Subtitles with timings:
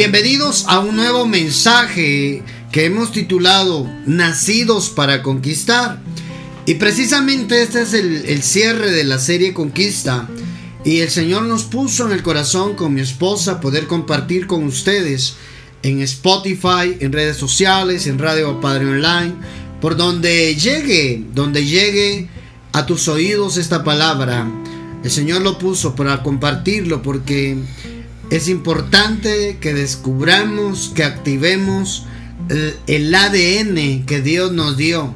[0.00, 2.42] Bienvenidos a un nuevo mensaje
[2.72, 6.00] que hemos titulado Nacidos para Conquistar.
[6.64, 10.26] Y precisamente este es el, cierre de la serie Conquista.
[10.86, 15.34] Y el Señor nos puso en el corazón con mi esposa poder compartir con ustedes
[15.82, 19.34] en Spotify, en redes sociales, en Radio Padre Online,
[19.82, 22.26] por donde llegue, donde llegue
[22.72, 24.50] a tus oídos esta palabra.
[25.04, 27.58] El Señor lo puso para compartirlo porque
[28.30, 32.06] es importante que descubramos, que activemos
[32.86, 35.14] el, ADN que Dios nos dio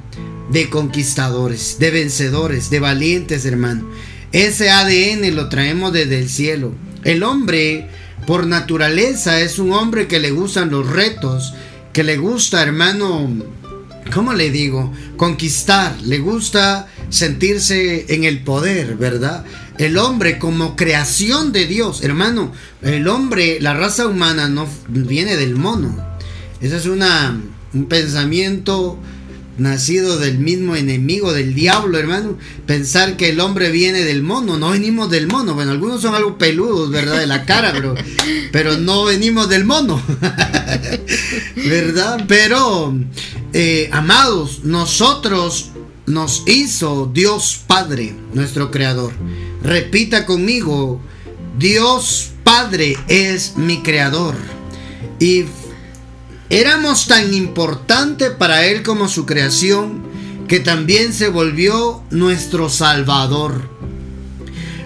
[0.50, 3.88] de conquistadores, de vencedores, de valientes, hermano.
[4.32, 6.74] Ese ADN lo traemos desde el cielo.
[7.05, 7.88] El hombre,
[8.27, 11.55] por naturaleza, es un hombre que le gustan los retos,
[11.92, 13.30] que le gusta, hermano,
[14.12, 14.92] ¿cómo le digo?
[15.16, 19.44] Conquistar, le gusta sentirse en el poder, ¿verdad?
[19.78, 22.52] El hombre como creación de Dios, hermano,
[22.83, 25.96] el hombre, la raza humana no viene del mono.
[26.61, 27.41] Ese es una,
[27.72, 28.98] un pensamiento
[29.58, 32.38] nacido del mismo enemigo del diablo, hermano.
[32.66, 35.55] Pensar que el hombre viene del mono, no venimos del mono.
[35.55, 37.19] Bueno, algunos son algo peludos, ¿verdad?
[37.19, 37.94] De la cara, pero,
[38.52, 40.00] pero no venimos del mono,
[41.56, 42.24] ¿verdad?
[42.27, 42.96] Pero,
[43.52, 45.70] eh, amados, nosotros
[46.06, 49.12] nos hizo Dios Padre, nuestro Creador.
[49.62, 51.00] Repita conmigo,
[51.58, 54.34] Dios Padre es mi Creador.
[55.18, 55.44] Y
[56.50, 60.03] éramos tan importante para Él como su creación
[60.48, 63.70] que también se volvió nuestro Salvador.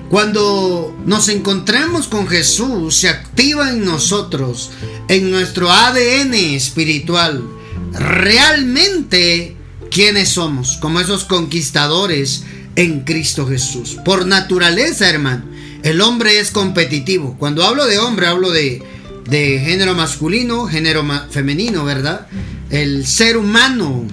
[0.09, 4.71] Cuando nos encontramos con Jesús, se activa en nosotros,
[5.09, 7.45] en nuestro ADN espiritual,
[7.93, 9.57] realmente
[9.91, 12.45] quiénes somos, como esos conquistadores
[12.77, 13.99] en Cristo Jesús.
[14.05, 15.45] Por naturaleza, hermano,
[15.83, 17.37] el hombre es competitivo.
[17.39, 18.83] Cuando hablo de hombre, hablo de,
[19.29, 22.27] de género masculino, género femenino, ¿verdad?
[22.71, 24.07] El ser humano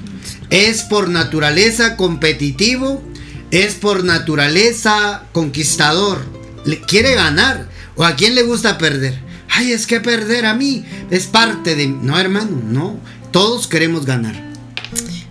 [0.49, 3.01] es por naturaleza competitivo,
[3.51, 6.25] es por naturaleza conquistador.
[6.65, 7.69] Le quiere ganar.
[7.95, 9.17] ¿O a quién le gusta perder?
[9.49, 11.87] Ay, es que perder a mí es parte de...
[11.87, 12.99] No, hermano, no.
[13.31, 14.35] Todos queremos ganar.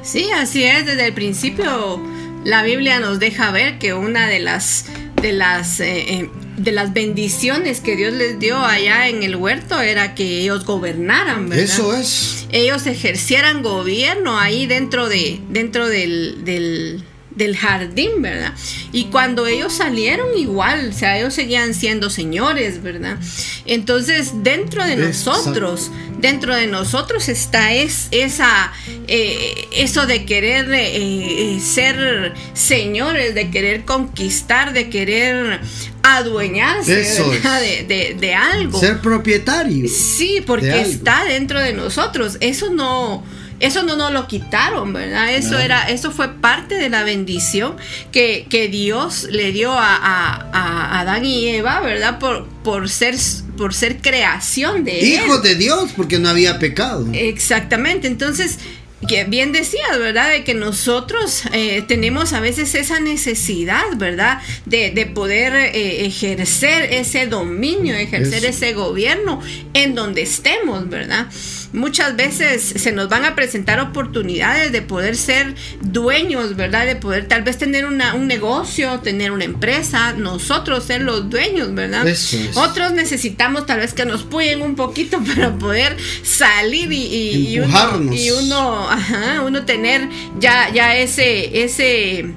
[0.03, 2.01] Sí, así es, desde el principio
[2.45, 4.85] la Biblia nos deja ver que una de las
[5.25, 9.81] de las eh, eh, de las bendiciones que Dios les dio allá en el huerto
[9.81, 11.65] era que ellos gobernaran, ¿verdad?
[11.65, 12.47] Eso es.
[12.53, 18.55] Ellos ejercieran gobierno ahí dentro de dentro del, del del jardín, ¿verdad?
[18.93, 23.19] Y cuando ellos salieron igual, o sea, ellos seguían siendo señores, ¿verdad?
[23.67, 28.73] Entonces, dentro de nosotros, dentro de nosotros está es, esa,
[29.09, 35.61] eh, eso de querer eh, ser señores, de querer conquistar, de querer
[36.03, 38.79] adueñarse de, de, algo.
[38.79, 39.89] Ser propietario.
[39.89, 42.37] Sí, porque está dentro de nosotros.
[42.41, 43.25] Eso no
[43.61, 45.33] eso no nos lo quitaron, ¿verdad?
[45.35, 47.77] Eso era, eso fue parte de la bendición
[48.13, 52.19] que, que Dios le dio a, a, Adán y Eva, ¿verdad?
[52.19, 53.15] Por, por ser
[53.57, 57.07] por ser creación de Hijos de Dios, porque no había pecado.
[57.13, 58.09] Exactamente.
[58.09, 58.59] Entonces,
[59.07, 60.31] que bien decías, ¿verdad?
[60.31, 64.41] De que nosotros eh, tenemos a veces esa necesidad, ¿verdad?
[64.67, 69.41] De, de poder eh, ejercer ese dominio, ejercer ese gobierno
[69.75, 71.29] en donde estemos, ¿verdad?
[71.75, 76.87] Muchas veces se nos van a presentar oportunidades de poder ser dueños, ¿verdad?
[76.87, 81.75] De poder tal vez tener una, un negocio, tener una empresa, nosotros ser los dueños,
[81.75, 82.07] ¿verdad?
[82.55, 88.13] Otros necesitamos tal vez que nos puyen un poquito para poder salir y, y, uno,
[88.13, 90.09] y uno ajá, uno tener
[90.39, 92.35] ya, ya ese, ese,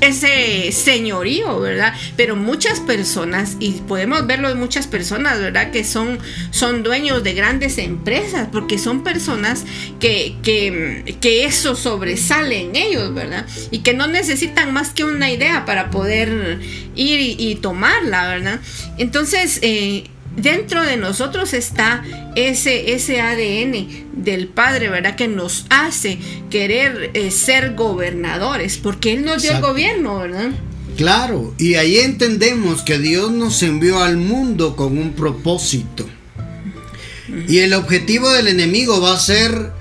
[0.00, 1.94] ese señorío, ¿verdad?
[2.16, 5.70] Pero muchas personas, y podemos verlo en muchas personas, ¿verdad?
[5.70, 6.18] Que son,
[6.50, 9.64] son dueños de grandes empresas, porque son personas
[10.00, 13.46] que, que, que, eso sobresale en ellos, ¿verdad?
[13.70, 16.60] Y que no necesitan más que una idea para poder
[16.94, 18.60] ir y, tomarla, ¿verdad?
[18.98, 20.04] Entonces, eh,
[20.36, 22.04] dentro de nosotros está
[22.34, 25.16] ese, ese ADN del Padre, ¿verdad?
[25.16, 26.18] Que nos hace
[26.50, 30.50] querer eh, ser gobernadores, porque Él nos dio el gobierno, ¿verdad?
[30.96, 36.06] Claro, y ahí entendemos que Dios nos envió al mundo con un propósito.
[37.48, 39.72] Y el objetivo del enemigo va a ser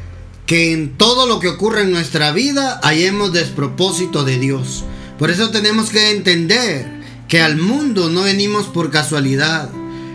[0.48, 4.84] que en todo lo que ocurre en nuestra vida hallemos despropósito de Dios.
[5.20, 6.88] Por eso tenemos que entender
[7.28, 9.70] que al mundo no venimos por casualidad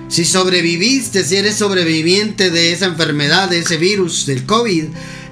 [0.09, 4.85] si sobreviviste, si eres sobreviviente de esa enfermedad, de ese virus, del COVID,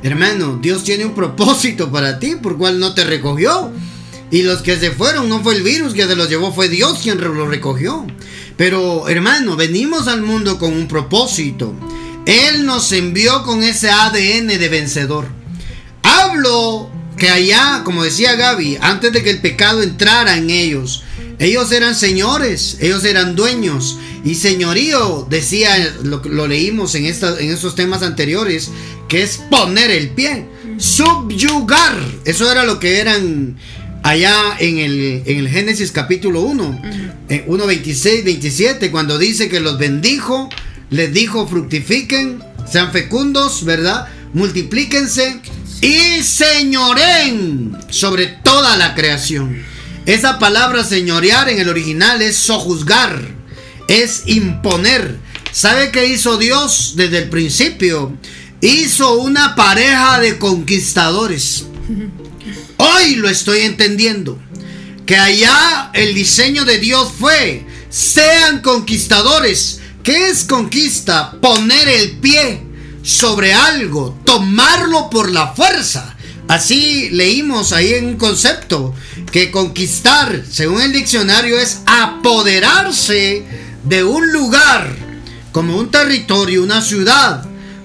[0.02, 3.72] hermano, Dios tiene un propósito para ti, por cual no te recogió.
[4.30, 6.98] Y los que se fueron no fue el virus que se los llevó, fue Dios
[7.02, 8.06] quien lo recogió.
[8.56, 11.74] Pero hermano, venimos al mundo con un propósito.
[12.26, 15.26] Él nos envió con ese ADN de vencedor.
[16.02, 21.02] Hablo que allá, como decía Gaby, antes de que el pecado entrara en ellos,
[21.38, 23.98] ellos eran señores, ellos eran dueños.
[24.24, 28.70] Y señorío, decía, lo, lo leímos en, esta, en estos temas anteriores,
[29.08, 30.46] que es poner el pie,
[30.78, 31.96] subyugar.
[32.24, 33.56] Eso era lo que eran
[34.02, 36.80] allá en el, en el Génesis capítulo 1,
[37.28, 40.48] en 1, 26, 27, cuando dice que los bendijo,
[40.90, 44.06] les dijo fructifiquen, sean fecundos, ¿verdad?
[44.32, 45.40] Multiplíquense
[45.80, 49.64] y señoren sobre toda la creación.
[50.06, 53.20] Esa palabra señorear en el original es sojuzgar,
[53.88, 55.18] es imponer.
[55.52, 58.16] ¿Sabe qué hizo Dios desde el principio?
[58.60, 61.64] Hizo una pareja de conquistadores.
[62.76, 64.38] Hoy lo estoy entendiendo.
[65.06, 69.80] Que allá el diseño de Dios fue, sean conquistadores.
[70.02, 71.32] ¿Qué es conquista?
[71.40, 72.65] Poner el pie
[73.06, 76.16] sobre algo, tomarlo por la fuerza.
[76.48, 78.94] Así leímos ahí en un concepto
[79.30, 83.44] que conquistar, según el diccionario, es apoderarse
[83.84, 84.96] de un lugar,
[85.52, 87.44] como un territorio, una ciudad,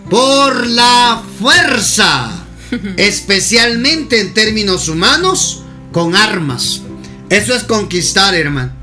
[0.10, 2.44] por la fuerza,
[2.98, 6.82] especialmente en términos humanos, con armas.
[7.30, 8.74] Eso es conquistar, hermano.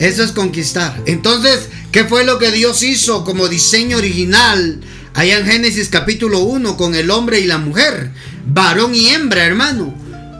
[0.00, 1.00] Eso es conquistar.
[1.06, 4.80] Entonces, ¿qué fue lo que Dios hizo como diseño original
[5.16, 8.10] allá en Génesis capítulo 1 con el hombre y la mujer?
[8.46, 9.94] Varón y hembra, hermano.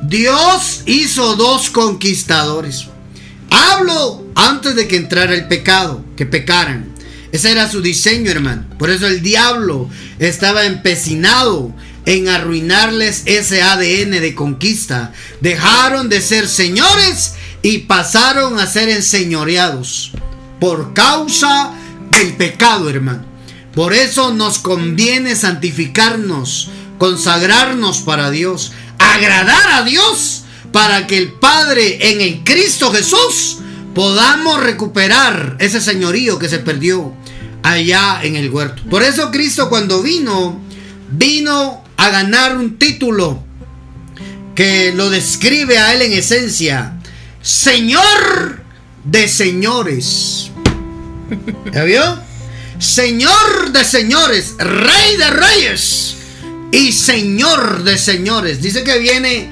[0.05, 2.87] Dios hizo dos conquistadores.
[3.51, 6.95] Hablo antes de que entrara el pecado, que pecaran.
[7.33, 8.67] Ese era su diseño, hermano.
[8.79, 9.89] Por eso el diablo
[10.19, 11.75] estaba empecinado
[12.05, 15.13] en arruinarles ese ADN de conquista.
[15.41, 20.13] Dejaron de ser señores y pasaron a ser enseñoreados
[20.61, 21.73] por causa
[22.11, 23.26] del pecado, hermano.
[23.77, 32.11] Por eso nos conviene santificarnos, consagrarnos para Dios, agradar a Dios, para que el Padre
[32.11, 33.59] en el Cristo Jesús
[33.95, 37.13] podamos recuperar ese señorío que se perdió
[37.63, 38.83] allá en el huerto.
[38.89, 40.59] Por eso Cristo cuando vino,
[41.11, 43.45] vino a ganar un título
[44.55, 46.99] que lo describe a él en esencia.
[47.43, 48.63] Señor
[49.05, 50.51] de señores.
[51.75, 52.26] ¿Ya vio?
[52.79, 56.17] Señor de señores, Rey de reyes
[56.73, 58.61] y Señor de señores.
[58.61, 59.51] Dice que viene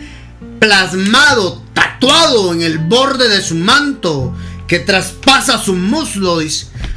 [0.58, 4.36] plasmado, tatuado en el borde de su manto,
[4.66, 6.40] que traspasa su muslo.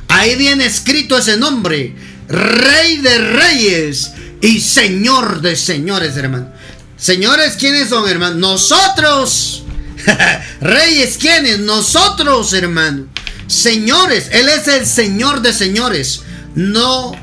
[0.09, 1.95] Ahí viene escrito ese nombre,
[2.27, 6.51] Rey de reyes y Señor de señores, hermano.
[6.97, 8.35] Señores, ¿quiénes son, hermano?
[8.35, 9.63] Nosotros.
[10.61, 11.59] Reyes, ¿quiénes?
[11.59, 13.05] Nosotros, hermano.
[13.47, 16.21] Señores, Él es el Señor de señores.
[16.55, 17.13] No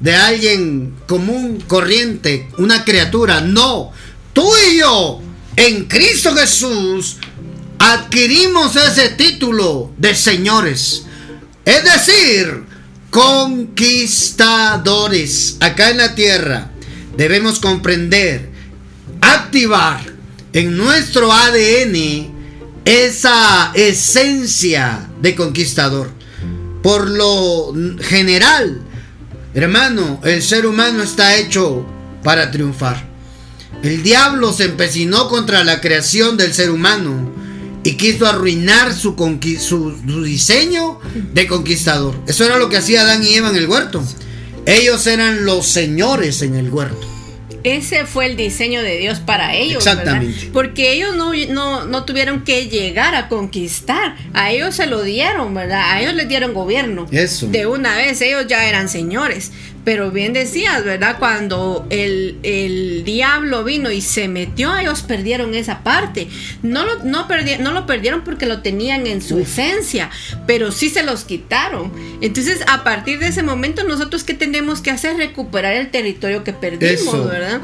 [0.00, 3.40] de alguien común, corriente, una criatura.
[3.40, 3.92] No.
[4.32, 5.20] Tú y yo,
[5.56, 7.16] en Cristo Jesús,
[7.78, 11.06] adquirimos ese título de señores.
[11.64, 12.64] Es decir,
[13.10, 16.70] conquistadores acá en la tierra.
[17.16, 18.50] Debemos comprender,
[19.20, 20.00] activar
[20.52, 22.39] en nuestro ADN
[22.84, 26.10] esa esencia de conquistador.
[26.82, 28.80] Por lo general,
[29.54, 31.84] hermano, el ser humano está hecho
[32.22, 33.08] para triunfar.
[33.82, 37.30] El diablo se empecinó contra la creación del ser humano
[37.82, 39.14] y quiso arruinar su,
[39.58, 41.00] su, diseño
[41.32, 42.14] de conquistador.
[42.26, 44.02] Eso era lo que hacía Adán y Eva en el huerto.
[44.66, 47.09] Ellos eran los señores en el huerto.
[47.64, 49.86] Ese fue el diseño de Dios para ellos.
[49.86, 50.50] Exactamente.
[50.52, 54.16] Porque ellos no, no, no, tuvieron que llegar a conquistar.
[54.32, 55.92] A ellos se lo dieron, ¿verdad?
[55.92, 57.06] A ellos les dieron gobierno.
[57.10, 57.46] Eso.
[57.48, 59.52] De una vez, ellos ya eran señores.
[59.84, 61.16] Pero bien decías, ¿verdad?
[61.18, 66.28] Cuando el, diablo vino y se metió, ellos perdieron esa parte.
[66.62, 67.26] No lo, no,
[67.60, 70.10] no lo perdieron porque lo tenían en su esencia,
[70.46, 71.92] pero sí se los quitaron.
[72.20, 75.16] Entonces, a partir de ese momento, nosotros qué tenemos que hacer?
[75.16, 77.60] Recuperar el territorio que perdimos, ¿verdad?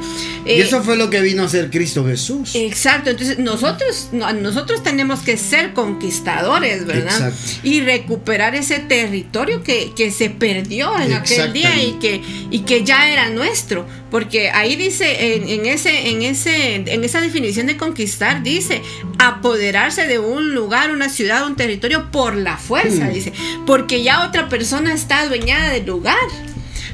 [0.46, 2.54] y eso fue lo que vino a hacer Cristo Jesús.
[2.54, 3.10] Exacto.
[3.10, 7.32] Entonces, nosotros, nosotros tenemos que ser conquistadores, ¿verdad?
[7.62, 12.05] Y recuperar ese territorio que, que se perdió en aquel día y que
[12.50, 13.86] y que ya era nuestro.
[14.10, 18.82] Porque ahí dice, en, ese, en, ese, en esa definición de conquistar, dice
[19.18, 23.12] apoderarse de un lugar, una ciudad, un territorio por la fuerza, mm.
[23.12, 23.32] dice.
[23.66, 26.16] Porque ya otra persona está adueñada del lugar.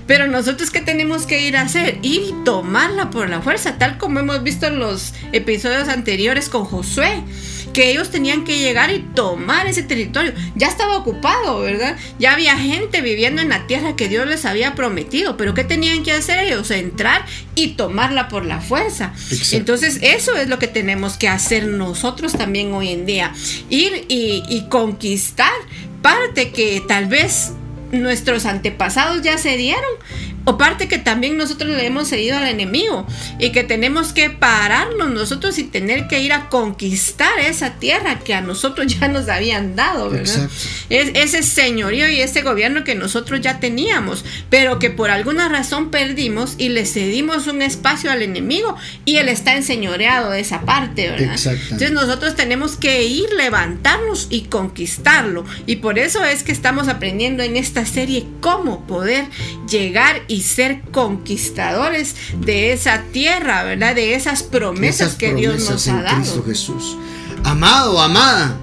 [0.06, 1.98] Pero nosotros qué tenemos que ir a hacer?
[2.02, 6.64] Ir y tomarla por la fuerza, tal como hemos visto en los episodios anteriores con
[6.64, 7.22] Josué
[7.72, 10.32] que ellos tenían que llegar y tomar ese territorio.
[10.54, 11.96] Ya estaba ocupado, ¿verdad?
[12.18, 16.02] Ya había gente viviendo en la tierra que Dios les había prometido, pero ¿qué tenían
[16.02, 16.70] que hacer ellos?
[16.70, 17.24] Entrar
[17.54, 19.12] y tomarla por la fuerza.
[19.52, 23.32] Entonces eso es lo que tenemos que hacer nosotros también hoy en día.
[23.70, 25.52] Ir y, y conquistar
[26.02, 27.52] parte que tal vez
[27.92, 29.90] nuestros antepasados ya se dieron,
[30.44, 33.06] o parte que también nosotros le hemos seguido al enemigo
[33.38, 38.34] y que tenemos que pararnos nosotros y tener que ir a conquistar esa tierra que
[38.34, 40.48] a nosotros ya nos habían dado, ¿verdad?
[40.88, 45.90] Es, ese señorío y ese gobierno que nosotros ya teníamos, pero que por alguna razón
[45.90, 51.10] perdimos y le cedimos un espacio al enemigo y él está enseñoreado de esa parte,
[51.10, 51.36] ¿verdad?
[51.44, 55.44] Entonces nosotros tenemos que ir, levantarnos y conquistarlo.
[55.66, 59.26] Y por eso es que estamos aprendiendo en esta serie cómo poder
[59.68, 63.94] llegar y ser conquistadores de esa tierra, ¿verdad?
[63.94, 66.22] De esas promesas que Dios nos ha dado.
[66.22, 66.96] Cristo Jesús.
[67.44, 68.56] Amado, amada,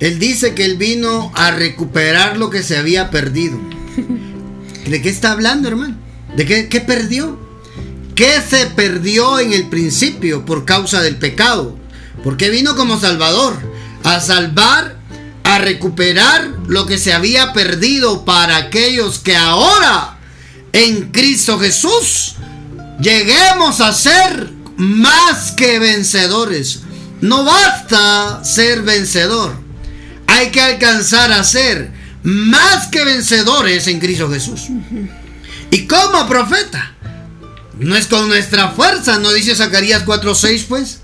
[0.00, 3.58] Él dice que Él vino a recuperar lo que se había perdido.
[4.86, 5.96] ¿De qué está hablando, hermano?
[6.36, 7.38] ¿De qué, qué perdió?
[8.14, 11.76] ¿Qué se perdió en el principio por causa del pecado?
[12.22, 13.56] Porque vino como Salvador
[14.04, 14.98] a salvar,
[15.42, 20.13] a recuperar lo que se había perdido para aquellos que ahora
[20.74, 22.34] en Cristo Jesús,
[23.00, 26.80] lleguemos a ser más que vencedores.
[27.20, 29.54] No basta ser vencedor.
[30.26, 31.92] Hay que alcanzar a ser
[32.24, 34.62] más que vencedores en Cristo Jesús.
[35.70, 36.92] Y como profeta,
[37.78, 40.98] no es con nuestra fuerza, no dice Zacarías 4:6 pues.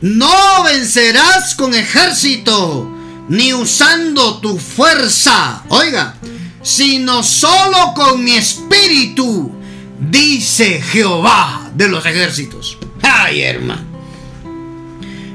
[0.00, 2.88] No vencerás con ejército,
[3.28, 5.64] ni usando tu fuerza.
[5.68, 6.14] Oiga,
[6.62, 9.52] sino solo con mi espíritu,
[9.98, 12.78] dice Jehová de los ejércitos.
[13.02, 13.90] Ay, hermano.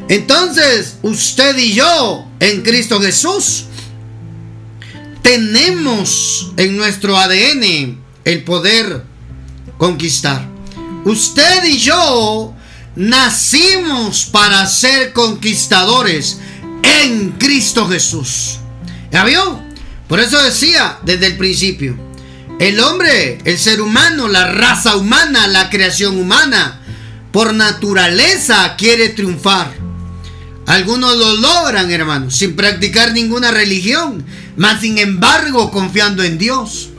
[0.07, 3.65] Entonces, usted y yo, en Cristo Jesús,
[5.23, 9.03] tenemos en nuestro ADN el poder
[9.77, 10.47] conquistar.
[11.05, 12.53] Usted y yo
[12.95, 16.39] nacimos para ser conquistadores
[16.83, 18.59] en Cristo Jesús.
[19.11, 19.64] ¿Ya vio?
[20.07, 21.97] Por eso decía desde el principio,
[22.59, 26.81] el hombre, el ser humano, la raza humana, la creación humana,
[27.31, 29.73] por naturaleza quiere triunfar.
[30.67, 36.89] Algunos lo logran, hermanos, sin practicar ninguna religión, mas sin embargo confiando en Dios.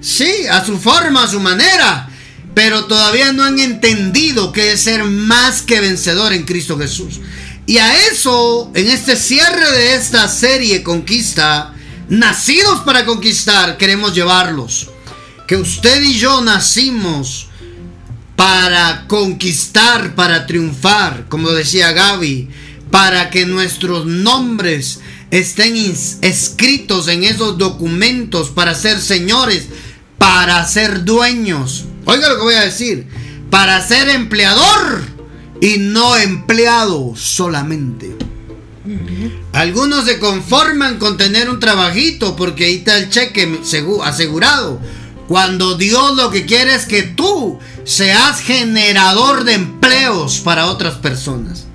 [0.00, 2.08] Sí, a su forma, a su manera,
[2.54, 7.20] pero todavía no han entendido que es ser más que vencedor en Cristo Jesús.
[7.66, 11.74] Y a eso, en este cierre de esta serie Conquista,
[12.10, 14.90] nacidos para conquistar, queremos llevarlos.
[15.46, 17.48] Que usted y yo nacimos
[18.36, 22.48] para conquistar, para triunfar, como decía Gaby,
[22.90, 25.00] para que nuestros nombres
[25.30, 29.66] estén escritos en esos documentos, para ser señores,
[30.18, 31.84] para ser dueños.
[32.04, 33.06] Oiga lo que voy a decir,
[33.50, 35.02] para ser empleador
[35.60, 38.29] y no empleado solamente.
[39.52, 43.60] Algunos se conforman con tener un trabajito porque ahí está el cheque
[44.04, 44.80] asegurado.
[45.26, 51.66] Cuando Dios lo que quiere es que tú seas generador de empleos para otras personas.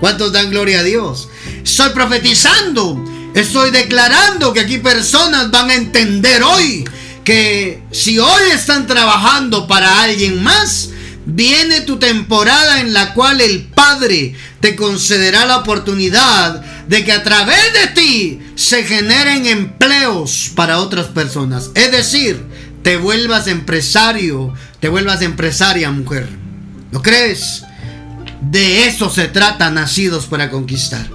[0.00, 1.28] ¿Cuántos dan gloria a Dios?
[1.62, 6.84] Estoy profetizando, estoy declarando que aquí personas van a entender hoy
[7.24, 10.90] que si hoy están trabajando para alguien más,
[11.24, 17.22] viene tu temporada en la cual el Padre te concederá la oportunidad de que a
[17.22, 21.70] través de ti se generen empleos para otras personas.
[21.74, 22.42] Es decir,
[22.82, 26.28] te vuelvas empresario, te vuelvas empresaria mujer.
[26.92, 27.64] ¿Lo crees?
[28.40, 31.08] De eso se trata Nacidos para Conquistar.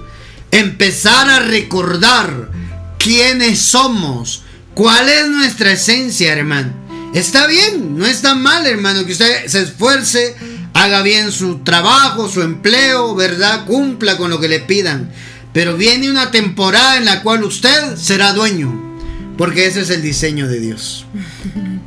[0.50, 2.50] Empezar a recordar
[2.98, 4.42] quiénes somos,
[4.74, 6.72] cuál es nuestra esencia, hermano.
[7.14, 10.36] Está bien, no está mal, hermano, que usted se esfuerce
[10.74, 13.66] haga bien su trabajo, su empleo, ¿verdad?
[13.66, 15.12] Cumpla con lo que le pidan.
[15.52, 18.98] Pero viene una temporada en la cual usted será dueño,
[19.36, 21.06] porque ese es el diseño de Dios.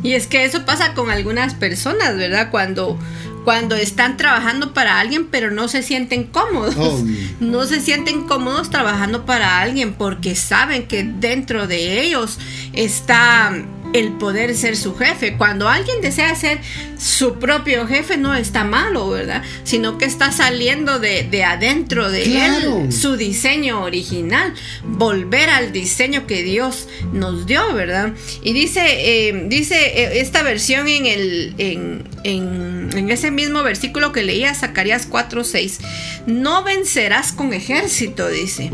[0.00, 2.50] Y es que eso pasa con algunas personas, ¿verdad?
[2.52, 2.96] Cuando
[3.44, 6.74] cuando están trabajando para alguien pero no se sienten cómodos.
[6.76, 7.02] Oh,
[7.40, 12.38] no se sienten cómodos trabajando para alguien porque saben que dentro de ellos
[12.74, 13.54] está
[13.92, 15.36] el poder ser su jefe.
[15.36, 16.60] Cuando alguien desea ser
[16.98, 19.42] su propio jefe no está malo, ¿verdad?
[19.64, 24.52] Sino que está saliendo de, adentro de él su diseño original,
[24.84, 28.12] volver al diseño que Dios nos dio, ¿verdad?
[28.42, 34.22] Y dice, eh, dice eh, esta versión en el, en, en ese mismo versículo que
[34.22, 35.78] leía Zacarías 4:6,
[36.26, 38.70] no vencerás con ejército, dice,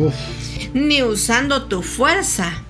[0.72, 2.63] ni usando tu fuerza,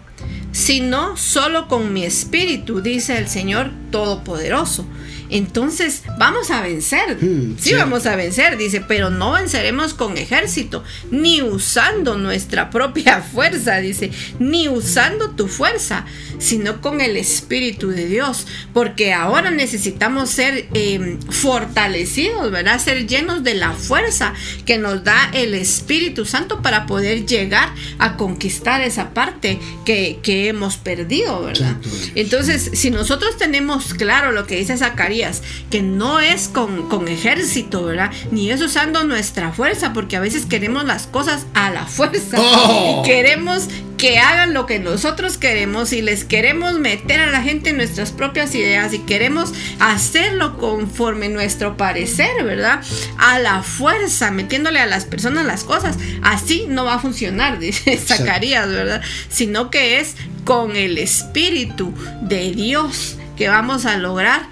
[0.54, 4.86] sino solo con mi espíritu, dice el Señor Todopoderoso.
[5.34, 7.18] Entonces vamos a vencer.
[7.20, 7.74] Hmm, sí, sí.
[7.74, 14.12] vamos a vencer, dice, pero no venceremos con ejército, ni usando nuestra propia fuerza, dice,
[14.38, 16.06] ni usando tu fuerza,
[16.38, 18.46] sino con el Espíritu de Dios.
[18.72, 22.78] Porque ahora necesitamos ser eh, fortalecidos, ¿verdad?
[22.78, 28.16] Ser llenos de la fuerza que nos da el Espíritu Santo para poder llegar a
[28.16, 31.74] conquistar esa parte que, que hemos perdido, ¿verdad?
[32.14, 35.23] Entonces, si nosotros tenemos claro lo que dice Zacarías,
[35.70, 38.10] que no es con, con ejército, ¿verdad?
[38.30, 42.36] Ni es usando nuestra fuerza, porque a veces queremos las cosas a la fuerza.
[42.38, 43.02] Oh.
[43.02, 47.72] Y queremos que hagan lo que nosotros queremos y les queremos meter a la gente
[47.72, 52.80] nuestras propias ideas y queremos hacerlo conforme nuestro parecer, ¿verdad?
[53.18, 55.96] A la fuerza, metiéndole a las personas las cosas.
[56.22, 59.00] Así no va a funcionar, dice Zacarías, ¿verdad?
[59.30, 64.42] Sino que es con el Espíritu de Dios que vamos a lograr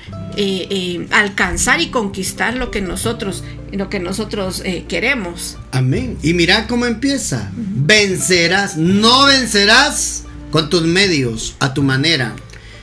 [1.11, 5.59] alcanzar y conquistar lo que nosotros, lo que nosotros eh, queremos.
[5.71, 6.19] Amén.
[6.23, 7.51] Y mira cómo empieza.
[7.55, 12.35] Vencerás, no vencerás con tus medios, a tu manera.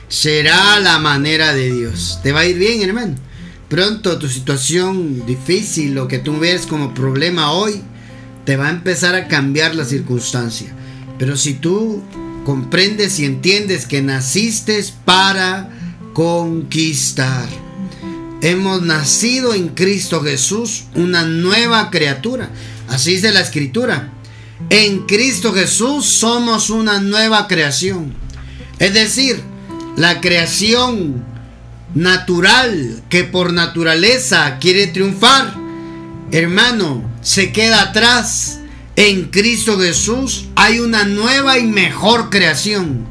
[0.08, 2.18] Será la manera de Dios.
[2.22, 3.14] Te va a ir bien, hermano.
[3.68, 7.80] Pronto tu situación difícil, lo que tú ves como problema hoy,
[8.44, 10.74] te va a empezar a cambiar la circunstancia.
[11.18, 12.02] Pero si tú
[12.44, 15.70] comprendes y entiendes que naciste para
[16.12, 17.48] conquistar.
[18.42, 22.50] Hemos nacido en Cristo Jesús, una nueva criatura.
[22.88, 24.12] Así dice la escritura.
[24.68, 28.14] En Cristo Jesús somos una nueva creación.
[28.78, 29.42] Es decir,
[29.96, 31.24] la creación
[31.94, 35.54] natural que por naturaleza quiere triunfar,
[36.30, 38.60] hermano, se queda atrás.
[38.96, 43.06] En Cristo Jesús hay una nueva y mejor creación.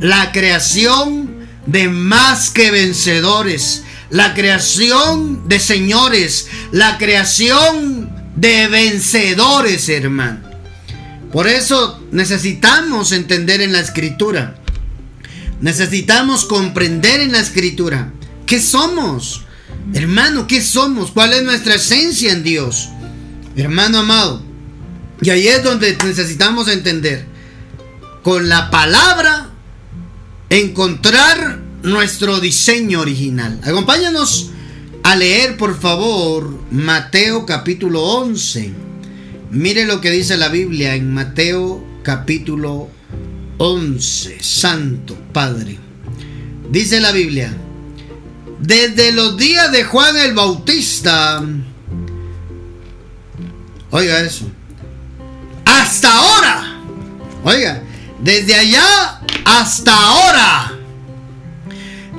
[0.00, 1.33] La creación
[1.66, 3.82] de más que vencedores.
[4.10, 6.48] La creación de señores.
[6.72, 10.40] La creación de vencedores, hermano.
[11.32, 14.56] Por eso necesitamos entender en la escritura.
[15.60, 18.12] Necesitamos comprender en la escritura.
[18.46, 19.42] ¿Qué somos?
[19.92, 21.10] Hermano, ¿qué somos?
[21.10, 22.88] ¿Cuál es nuestra esencia en Dios?
[23.56, 24.42] Hermano amado.
[25.20, 27.26] Y ahí es donde necesitamos entender.
[28.22, 29.50] Con la palabra
[30.58, 33.60] encontrar nuestro diseño original.
[33.64, 34.50] Acompáñanos
[35.02, 38.72] a leer, por favor, Mateo capítulo 11.
[39.50, 42.88] Mire lo que dice la Biblia en Mateo capítulo
[43.58, 44.42] 11.
[44.42, 45.78] Santo Padre.
[46.70, 47.52] Dice la Biblia.
[48.60, 51.44] Desde los días de Juan el Bautista.
[53.90, 54.46] Oiga eso.
[55.64, 56.80] Hasta ahora.
[57.42, 57.83] Oiga.
[58.20, 60.72] Desde allá hasta ahora.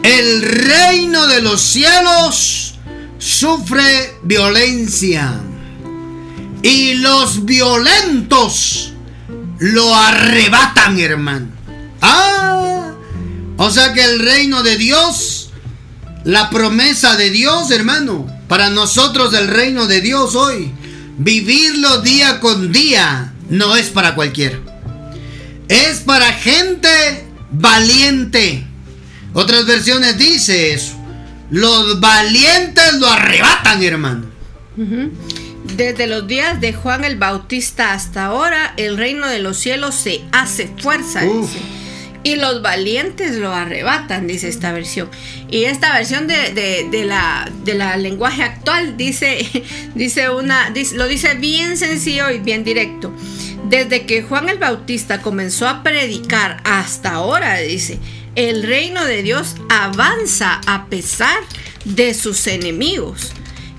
[0.04, 2.76] El reino de los cielos
[3.18, 5.40] sufre violencia.
[6.62, 8.94] Y los violentos
[9.60, 11.48] lo arrebatan, hermano.
[12.02, 12.92] Ah,
[13.58, 15.52] o sea que el reino de Dios,
[16.24, 20.72] la promesa de Dios, hermano, para nosotros el reino de Dios hoy,
[21.18, 24.60] vivirlo día con día, no es para cualquiera.
[25.70, 26.90] Es para gente
[27.52, 28.64] valiente.
[29.34, 30.96] Otras versiones dice eso.
[31.52, 34.26] Los valientes lo arrebatan, hermano.
[35.76, 40.22] Desde los días de Juan el Bautista hasta ahora, el reino de los cielos se
[40.32, 41.60] hace fuerza, dice.
[42.24, 45.10] Y los valientes lo arrebatan, dice esta versión.
[45.52, 49.46] Y esta versión de, de- de la, de la lenguaje actual dice,
[49.96, 53.14] dice una, dice- lo dice bien sencillo y bien directo.
[53.70, 57.98] Desde que Juan el Bautista comenzó a predicar hasta ahora, dice,
[58.36, 61.40] el reino de Dios avanza a pesar
[61.84, 63.32] de sus enemigos.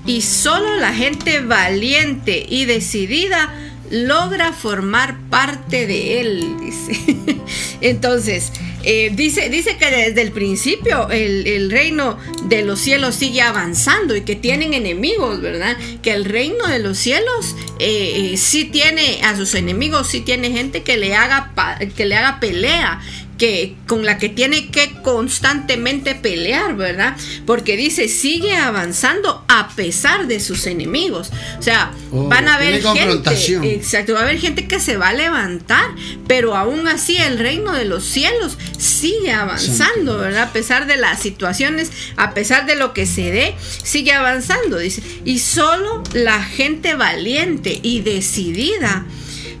[0.05, 3.53] Y solo la gente valiente y decidida
[3.89, 7.17] logra formar parte de él, dice.
[7.81, 8.51] Entonces,
[8.83, 14.15] eh, dice, dice que desde el principio el, el reino de los cielos sigue avanzando
[14.15, 15.75] y que tienen enemigos, ¿verdad?
[16.01, 20.51] Que el reino de los cielos eh, eh, sí tiene a sus enemigos, sí tiene
[20.51, 21.53] gente que le haga,
[21.95, 23.01] que le haga pelea,
[23.37, 27.15] que con la que tiene que constantemente pelear, ¿verdad?
[27.45, 31.31] Porque dice, sigue avanzando a pesar de sus enemigos.
[31.59, 35.09] O sea, Oh, van a haber gente, exacto, va a haber gente que se va
[35.09, 35.91] a levantar,
[36.25, 40.43] pero aún así el reino de los cielos sigue avanzando, ¿verdad?
[40.43, 45.01] A pesar de las situaciones, a pesar de lo que se dé, sigue avanzando, dice.
[45.25, 49.05] Y solo la gente valiente y decidida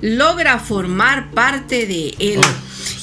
[0.01, 2.41] logra formar parte de él.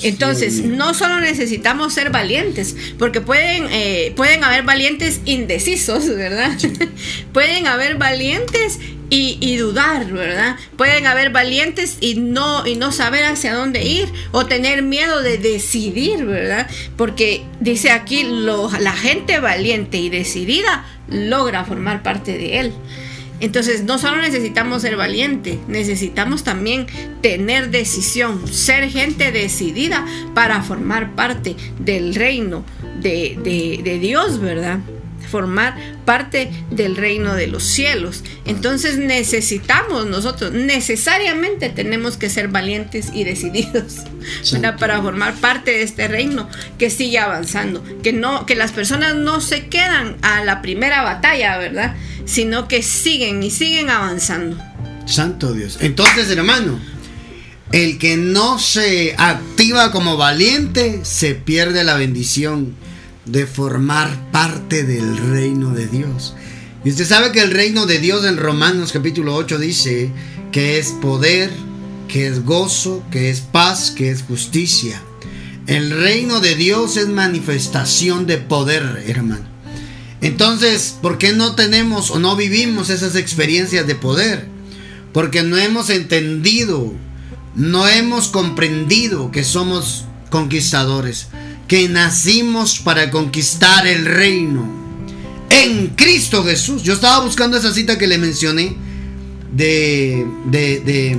[0.02, 6.52] Entonces, no solo necesitamos ser valientes, porque pueden, eh, pueden haber valientes indecisos, ¿verdad?
[7.32, 8.78] pueden haber valientes
[9.10, 10.56] y, y dudar, ¿verdad?
[10.76, 15.38] Pueden haber valientes y no, y no saber hacia dónde ir o tener miedo de
[15.38, 16.68] decidir, ¿verdad?
[16.96, 22.72] Porque dice aquí, lo- la gente valiente y decidida logra formar parte de él.
[23.44, 26.86] Entonces, no solo necesitamos ser valiente, necesitamos también
[27.20, 30.02] tener decisión, ser gente decidida
[30.34, 32.64] para formar parte del reino
[33.02, 34.78] de, Dios, ¿verdad?
[35.34, 38.22] Formar parte del reino de los cielos.
[38.44, 44.04] Entonces necesitamos nosotros, necesariamente tenemos que ser valientes y decididos
[44.78, 49.40] para formar parte de este reino que sigue avanzando, que no, que las personas no
[49.40, 51.96] se quedan a la primera batalla, ¿verdad?
[52.26, 54.56] Sino que siguen y siguen avanzando.
[55.04, 55.78] Santo Dios.
[55.80, 56.78] Entonces, hermano,
[57.72, 62.83] el que no se activa como valiente se pierde la bendición
[63.26, 66.34] de formar parte del reino de Dios.
[66.84, 70.10] Y usted sabe que el reino de Dios en Romanos capítulo 8 dice
[70.52, 71.50] que es poder,
[72.08, 75.00] que es gozo, que es paz, que es justicia.
[75.66, 79.46] El reino de Dios es manifestación de poder, hermano.
[80.20, 84.46] Entonces, ¿por qué no tenemos o no vivimos esas experiencias de poder?
[85.12, 86.92] Porque no hemos entendido,
[87.54, 91.28] no hemos comprendido que somos conquistadores,
[91.68, 94.68] que nacimos para conquistar el reino
[95.50, 96.82] en Cristo Jesús.
[96.82, 98.76] Yo estaba buscando esa cita que le mencioné
[99.52, 101.18] de, de, de,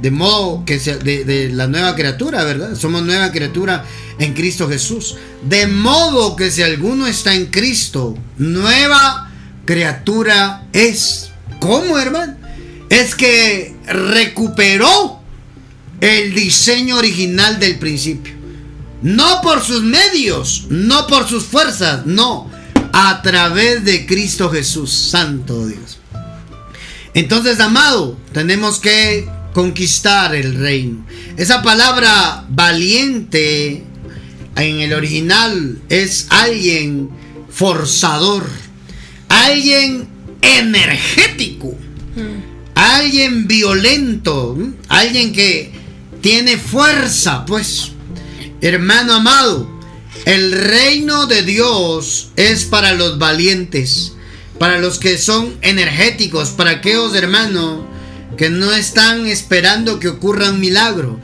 [0.00, 2.74] de modo que sea de, de la nueva criatura, ¿verdad?
[2.76, 3.84] Somos nueva criatura
[4.18, 5.16] en Cristo Jesús.
[5.48, 9.30] De modo que si alguno está en Cristo, nueva
[9.64, 11.30] criatura es.
[11.60, 12.36] ¿Cómo, hermano?
[12.90, 15.20] Es que recuperó
[16.00, 18.43] el diseño original del principio.
[19.04, 22.50] No por sus medios, no por sus fuerzas, no.
[22.90, 25.98] A través de Cristo Jesús, Santo Dios.
[27.12, 31.04] Entonces, amado, tenemos que conquistar el reino.
[31.36, 33.84] Esa palabra valiente
[34.56, 37.10] en el original es alguien
[37.50, 38.48] forzador,
[39.28, 40.08] alguien
[40.40, 41.76] energético,
[42.74, 44.56] alguien violento,
[44.88, 45.72] alguien que
[46.22, 47.90] tiene fuerza, pues.
[48.64, 49.68] Hermano amado,
[50.24, 54.14] el reino de Dios es para los valientes,
[54.58, 57.82] para los que son energéticos, para aquellos hermanos
[58.38, 61.20] que no están esperando que ocurra un milagro,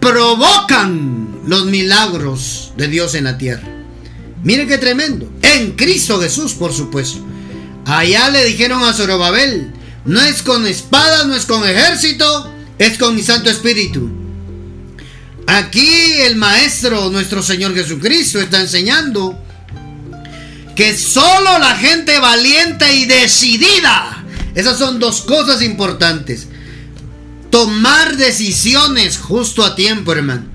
[0.00, 3.68] provocan los milagros de Dios en la tierra.
[4.42, 5.30] Miren qué tremendo.
[5.42, 7.18] En Cristo Jesús, por supuesto.
[7.84, 9.70] Allá le dijeron a Zorobabel,
[10.06, 14.23] no es con espada, no es con ejército, es con mi Santo Espíritu.
[15.46, 19.38] Aquí el Maestro, nuestro Señor Jesucristo, está enseñando
[20.74, 26.48] que solo la gente valiente y decidida, esas son dos cosas importantes.
[27.50, 30.46] Tomar decisiones justo a tiempo, hermano.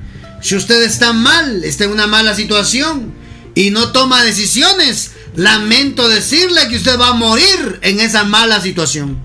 [0.41, 3.13] Si usted está mal, está en una mala situación
[3.55, 9.19] y no toma decisiones, lamento decirle que usted va a morir en esa mala situación.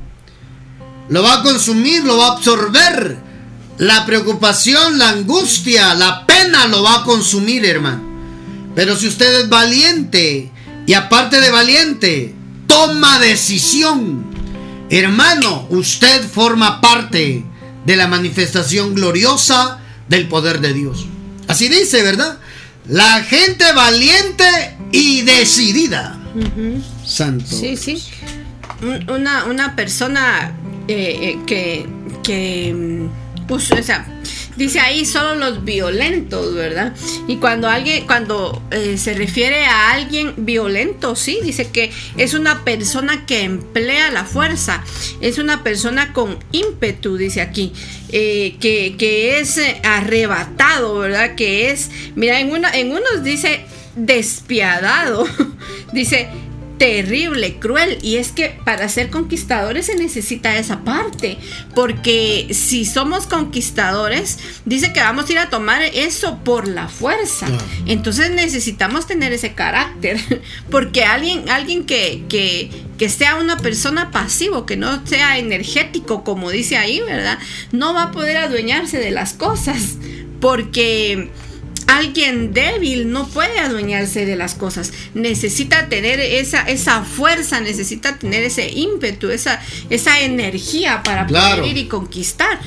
[1.09, 3.24] Lo va a consumir, lo va a absorber.
[3.79, 8.03] La preocupación, la angustia, la pena lo va a consumir, hermano.
[8.75, 10.51] Pero si usted es valiente
[10.87, 12.35] y aparte de valiente,
[12.67, 14.25] toma decisión.
[14.91, 17.45] Hermano, usted forma parte
[17.85, 21.07] de la manifestación gloriosa del poder de Dios.
[21.49, 22.39] Así dice, ¿verdad?
[22.89, 24.45] La gente valiente
[24.93, 26.21] y decidida.
[27.05, 27.47] Santo.
[27.49, 28.03] Sí, sí.
[28.83, 30.53] Un- Una, una persona
[30.89, 31.87] eh, eh, que,
[32.23, 33.09] que
[33.47, 34.07] puso, o sea,
[34.57, 36.95] dice ahí solo los violentos, ¿verdad?
[37.29, 42.65] Y cuando alguien, cuando eh, se refiere a alguien violento, sí, dice que es una
[42.65, 44.83] persona que emplea la fuerza,
[45.21, 47.73] es una persona con ímpetu, dice aquí,
[48.11, 51.35] eh, que, que es arrebatado, ¿verdad?
[51.35, 53.65] Que es, mira, en, una, en unos dice
[53.97, 55.27] despiadado,
[55.93, 56.29] dice
[56.79, 57.99] terrible, cruel.
[58.03, 61.39] Y es que para ser conquistadores se necesita esa parte.
[61.75, 67.47] Porque si somos conquistadores, dice que vamos a ir a tomar eso por la fuerza.
[67.87, 70.21] Entonces necesitamos tener ese carácter.
[70.71, 76.51] Porque alguien, alguien que, que, que sea una persona pasivo, que no sea energético, como
[76.51, 77.39] dice ahí, ¿verdad?
[77.73, 79.97] No va a poder adueñarse de las cosas.
[80.41, 81.31] Porque
[81.87, 84.93] alguien débil no puede adueñarse de las cosas.
[85.15, 91.79] Necesita tener esa, esa fuerza, necesita tener ese ímpetu, esa, esa energía para poder ir
[91.79, 92.61] y conquistar.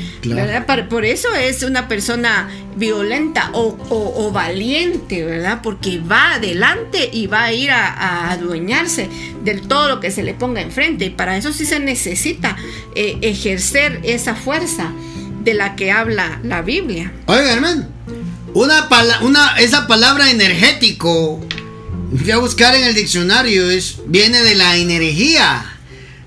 [0.89, 5.61] Por eso es una persona violenta o, valiente, ¿verdad?
[5.63, 9.09] Porque va adelante y va a ir a, adueñarse
[9.43, 11.05] de todo lo que se le ponga enfrente.
[11.05, 12.55] Y para eso sí se necesita
[12.95, 14.91] eh, ejercer esa fuerza
[15.43, 17.11] de la que habla la Biblia.
[17.25, 17.87] Oiga, hermano.
[18.53, 18.87] Una,
[19.21, 21.39] una esa palabra energético,
[22.17, 25.77] fui a buscar en el diccionario, es, viene de la energía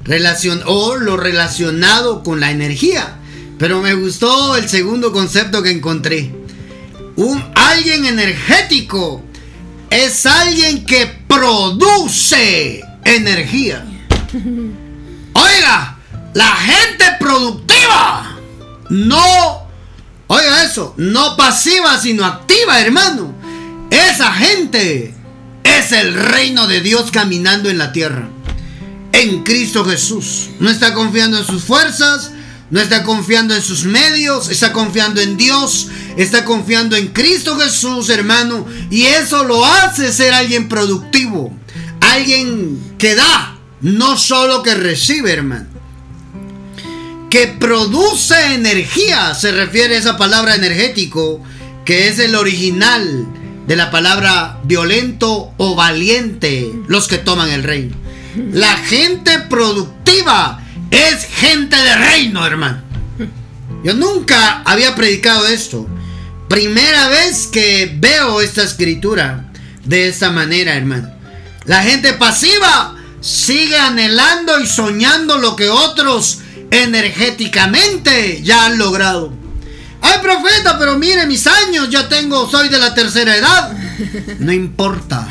[0.05, 3.17] relación, o lo relacionado con la energía.
[3.59, 6.35] Pero me gustó el segundo concepto que encontré.
[7.17, 9.23] Un, alguien energético
[9.91, 13.85] es alguien que produce energía.
[15.35, 15.99] Oiga,
[16.35, 18.37] la gente productiva
[18.89, 19.70] no
[20.33, 23.35] Oiga eso, no pasiva sino activa, hermano.
[23.91, 25.13] Esa gente
[25.65, 28.29] es el reino de Dios caminando en la tierra.
[29.11, 30.51] En Cristo Jesús.
[30.61, 32.31] No está confiando en sus fuerzas,
[32.71, 38.09] no está confiando en sus medios, está confiando en Dios, está confiando en Cristo Jesús,
[38.09, 38.69] hermano.
[38.89, 41.53] Y eso lo hace ser alguien productivo,
[42.03, 45.70] alguien que da, no solo que recibe, hermano
[47.31, 49.35] que produce energía.
[49.35, 51.43] Se refiere a esa palabra energético,
[51.85, 53.27] que es el original
[53.67, 57.97] de la palabra violento o valiente, los que toman el reino.
[58.53, 62.83] La gente productiva es gente de reino, hermano.
[63.85, 65.87] Yo nunca había predicado esto.
[66.49, 69.53] Primera vez que veo esta escritura
[69.85, 71.09] de esta manera, hermano.
[71.65, 79.33] La gente pasiva sigue anhelando y soñando lo que otros energéticamente ya han logrado.
[80.03, 83.73] Ay, profeta, pero mire mis años, ya tengo, soy de la tercera edad.
[84.39, 85.29] No importa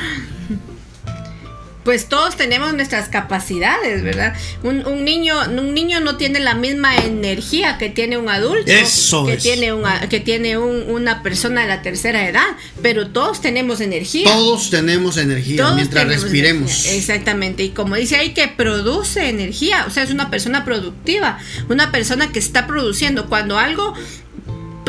[1.90, 4.36] pues todos tenemos nuestras capacidades, ¿verdad?
[4.62, 9.38] Un, niño, un niño no tiene la misma energía que tiene un adulto, Eso que
[9.38, 12.46] tiene una, que tiene una persona de la tercera edad,
[12.84, 14.26] pero todos tenemos energía.
[14.26, 16.86] Todos tenemos energía mientras respiremos.
[16.86, 21.92] Exactamente, y como dice ahí que produce energía, o sea, es una persona productiva, una
[21.92, 23.96] persona que está produciendo cuando algo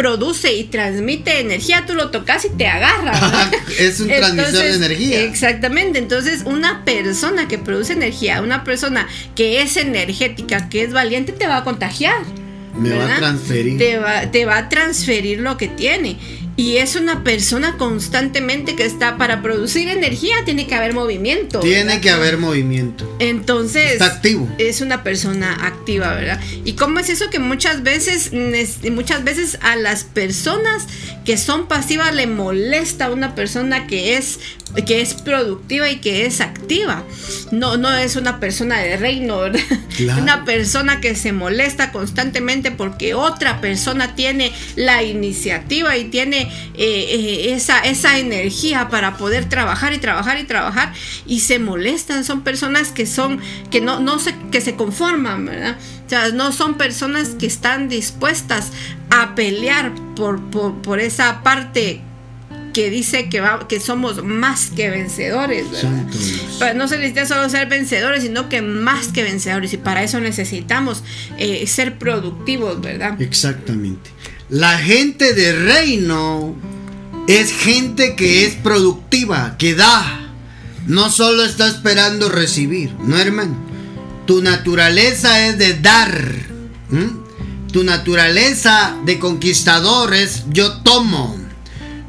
[0.00, 3.12] produce y transmite energía, tú lo tocas y te agarra.
[3.78, 5.20] es un transmisor de energía.
[5.24, 11.32] Exactamente, entonces una persona que produce energía, una persona que es energética, que es valiente,
[11.32, 12.16] te va a contagiar.
[12.78, 13.76] Me va a transferir.
[13.76, 16.16] Te va, te va a transferir lo que tiene.
[16.60, 21.60] Y es una persona constantemente que está para producir energía, tiene que haber movimiento.
[21.60, 23.16] Tiene que haber movimiento.
[23.18, 24.46] Entonces, está activo.
[24.58, 26.38] Es una persona activa, ¿verdad?
[26.66, 28.32] Y cómo es eso que muchas veces
[28.92, 30.86] muchas veces a las personas
[31.24, 34.38] que son pasivas le molesta a una persona que es
[34.86, 37.04] que es productiva y que es activa.
[37.50, 39.62] No, no es una persona de reino, ¿verdad?
[40.20, 47.06] Una persona que se molesta constantemente porque otra persona tiene la iniciativa y tiene eh,
[47.10, 50.92] eh, esa, esa energía para poder trabajar y trabajar y trabajar
[51.26, 52.24] y se molestan.
[52.24, 55.76] Son personas que son, que no, no se, que se conforman, ¿verdad?
[56.06, 58.72] O sea, no son personas que están dispuestas
[59.10, 62.02] a pelear por, por, por esa parte
[62.72, 65.66] que dice que, va, que somos más que vencedores.
[66.74, 69.72] no se necesita solo ser vencedores, sino que más que vencedores.
[69.72, 71.02] Y para eso necesitamos
[71.38, 73.20] eh, ser productivos, ¿verdad?
[73.20, 74.10] Exactamente.
[74.50, 76.56] La gente de reino
[77.28, 80.32] es gente que es productiva, que da.
[80.88, 83.56] No solo está esperando recibir, ¿no, hermano?
[84.26, 86.32] Tu naturaleza es de dar.
[87.72, 91.38] Tu naturaleza de conquistador es yo tomo.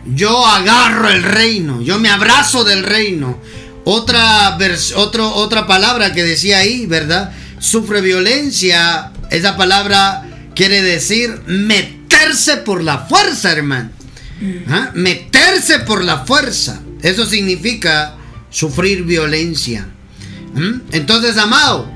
[0.08, 3.38] Yo agarro el reino, yo me abrazo del reino.
[3.84, 4.58] Otra,
[4.96, 7.34] otro, otra palabra que decía ahí, ¿verdad?
[7.60, 9.12] Sufre violencia.
[9.30, 11.44] Esa palabra quiere decir
[12.12, 13.90] meterse por la fuerza, hermano.
[14.68, 14.92] ¿Ah?
[14.94, 16.82] Meterse por la fuerza.
[17.02, 18.16] Eso significa
[18.50, 19.88] sufrir violencia.
[20.54, 20.82] ¿Mm?
[20.92, 21.90] Entonces, amado,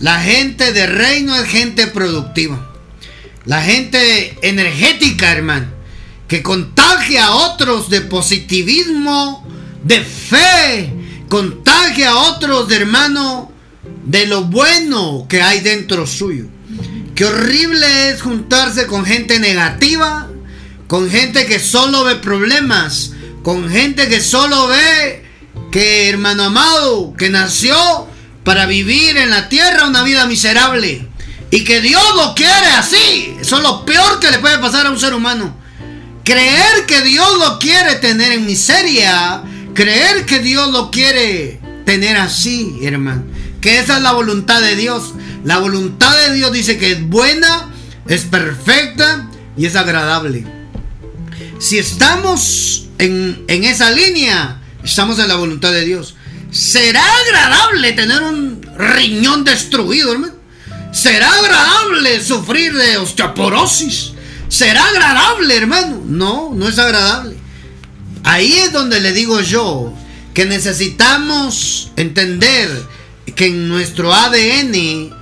[0.00, 2.72] la gente de reino es gente productiva.
[3.44, 5.78] La gente energética, hermano
[6.28, 9.44] que contagia a otros de positivismo,
[9.82, 10.92] de fe,
[11.28, 13.50] contagie a otros, hermano,
[14.04, 16.44] de lo bueno que hay dentro suyo.
[17.18, 20.28] Qué horrible es juntarse con gente negativa,
[20.86, 23.10] con gente que solo ve problemas,
[23.42, 25.24] con gente que solo ve
[25.72, 27.74] que, hermano amado, que nació
[28.44, 31.08] para vivir en la tierra una vida miserable.
[31.50, 33.34] Y que Dios lo quiere así.
[33.40, 35.56] Eso es lo peor que le puede pasar a un ser humano.
[36.22, 39.42] Creer que Dios lo quiere tener en miseria.
[39.74, 43.24] Creer que Dios lo quiere tener así, hermano.
[43.60, 45.14] Que esa es la voluntad de Dios.
[45.44, 47.70] La voluntad de Dios dice que es buena,
[48.06, 50.44] es perfecta y es agradable.
[51.58, 56.14] Si estamos en, en esa línea, estamos en la voluntad de Dios.
[56.50, 60.34] ¿Será agradable tener un riñón destruido, hermano?
[60.92, 64.12] ¿Será agradable sufrir de osteoporosis?
[64.48, 66.02] ¿Será agradable, hermano?
[66.06, 67.36] No, no es agradable.
[68.24, 69.92] Ahí es donde le digo yo
[70.34, 72.68] que necesitamos entender
[73.34, 75.12] que en nuestro ADN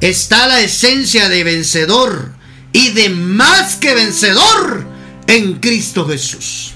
[0.00, 2.32] está la esencia de vencedor
[2.72, 4.86] y de más que vencedor
[5.26, 6.72] en Cristo Jesús.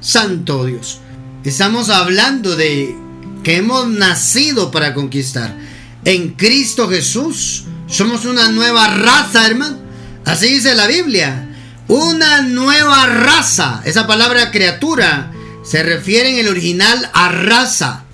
[0.00, 1.00] Santo Dios.
[1.44, 2.94] Estamos hablando de
[3.42, 5.56] que hemos nacido para conquistar.
[6.04, 9.78] En Cristo Jesús somos una nueva raza, hermano.
[10.24, 11.48] Así dice la Biblia.
[11.88, 13.82] Una nueva raza.
[13.84, 15.32] Esa palabra criatura
[15.64, 18.04] se refiere en el original a raza.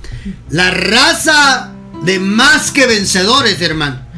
[0.51, 1.72] La raza
[2.05, 4.12] de más que vencedores, hermano.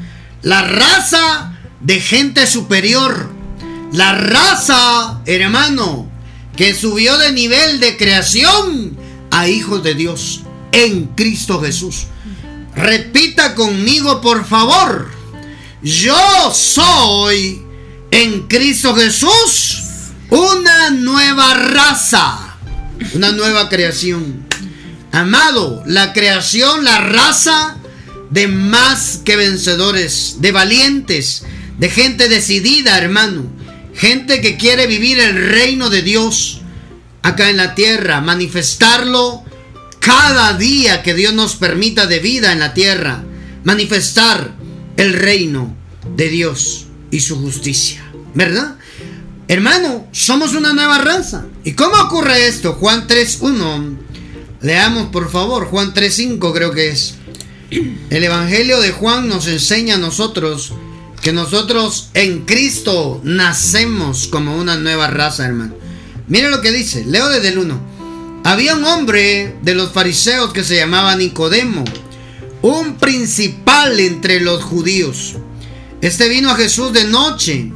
[0.45, 3.31] La raza de gente superior.
[3.93, 6.11] La raza, hermano,
[6.55, 8.97] que subió de nivel de creación
[9.31, 12.05] a hijos de Dios en Cristo Jesús.
[12.77, 15.11] Repita conmigo, por favor.
[15.83, 17.63] Yo soy
[18.11, 19.83] en Cristo Jesús
[20.29, 22.57] una nueva raza,
[23.15, 24.47] una nueva creación.
[25.11, 27.79] Amado, la creación, la raza
[28.35, 31.45] de más que vencedores, de valientes,
[31.79, 33.45] de gente decidida, hermano.
[33.95, 36.61] Gente que quiere vivir el reino de Dios
[37.23, 39.45] acá en la tierra, manifestarlo
[40.01, 43.23] cada día que Dios nos permita de vida en la tierra,
[43.63, 44.57] manifestar
[44.97, 45.73] el reino
[46.17, 48.05] de Dios y su justicia.
[48.35, 48.79] ¿Verdad?
[49.47, 51.47] Hermano, somos una nueva raza.
[51.63, 52.73] ¿Y cómo ocurre esto?
[52.73, 53.97] Juan 3.1.
[54.61, 57.15] Leamos por favor, Juan 3.5 creo que es.
[58.11, 60.73] El Evangelio de Juan nos enseña a nosotros
[61.23, 65.75] que nosotros en Cristo nacemos como una nueva raza, hermano.
[66.29, 67.81] Mire lo que dice, leo desde el 1.
[68.45, 71.85] Había un hombre de los fariseos que se llamaba Nicodemo,
[72.63, 75.37] un principal entre los judíos.
[76.01, 77.73] Este vino a Jesús de noche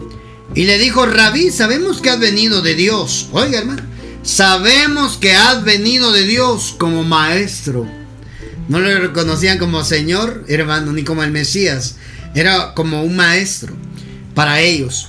[0.54, 3.28] y le dijo, Rabí, sabemos que has venido de Dios.
[3.32, 3.82] Oiga, hermano,
[4.22, 7.97] sabemos que has venido de Dios como maestro.
[8.68, 11.96] No le reconocían como Señor, hermano, ni como el Mesías.
[12.34, 13.74] Era como un maestro
[14.34, 15.08] para ellos.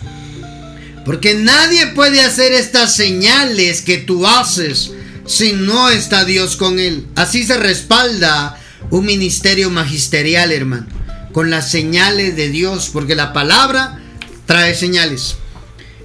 [1.06, 4.92] Porque nadie puede hacer estas señales que tú haces
[5.26, 7.08] si no está Dios con él.
[7.16, 10.88] Así se respalda un ministerio magisterial, hermano,
[11.34, 14.00] con las señales de Dios, porque la palabra
[14.46, 15.36] trae señales.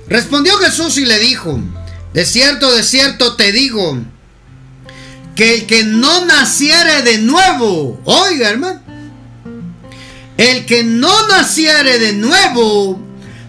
[0.09, 1.61] Respondió Jesús y le dijo,
[2.13, 4.03] de cierto, de cierto te digo,
[5.35, 8.81] que el que no naciere de nuevo, oiga hermano,
[10.37, 13.01] el que no naciere de nuevo,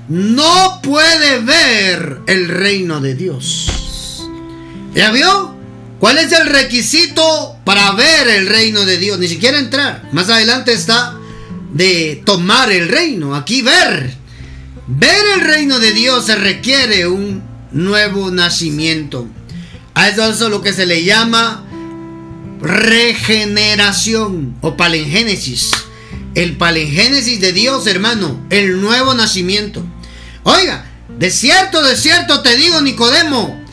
[0.07, 4.25] no puede ver el reino de Dios.
[4.93, 5.55] ¿Ya vio?
[5.99, 9.17] ¿Cuál es el requisito para ver el reino de Dios?
[9.17, 10.07] Ni siquiera entrar.
[10.11, 11.17] Más adelante está
[11.73, 13.35] de tomar el reino.
[13.35, 14.13] Aquí ver.
[14.87, 19.27] Ver el reino de Dios se requiere un nuevo nacimiento.
[19.95, 21.64] A eso es lo que se le llama
[22.65, 25.71] regeneración o palengénesis.
[26.33, 29.85] El palengénesis de Dios, hermano, el nuevo nacimiento.
[30.43, 30.85] Oiga,
[31.17, 33.63] de cierto, de cierto te digo, Nicodemo,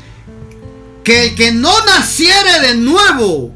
[1.02, 3.52] que el que no naciere de nuevo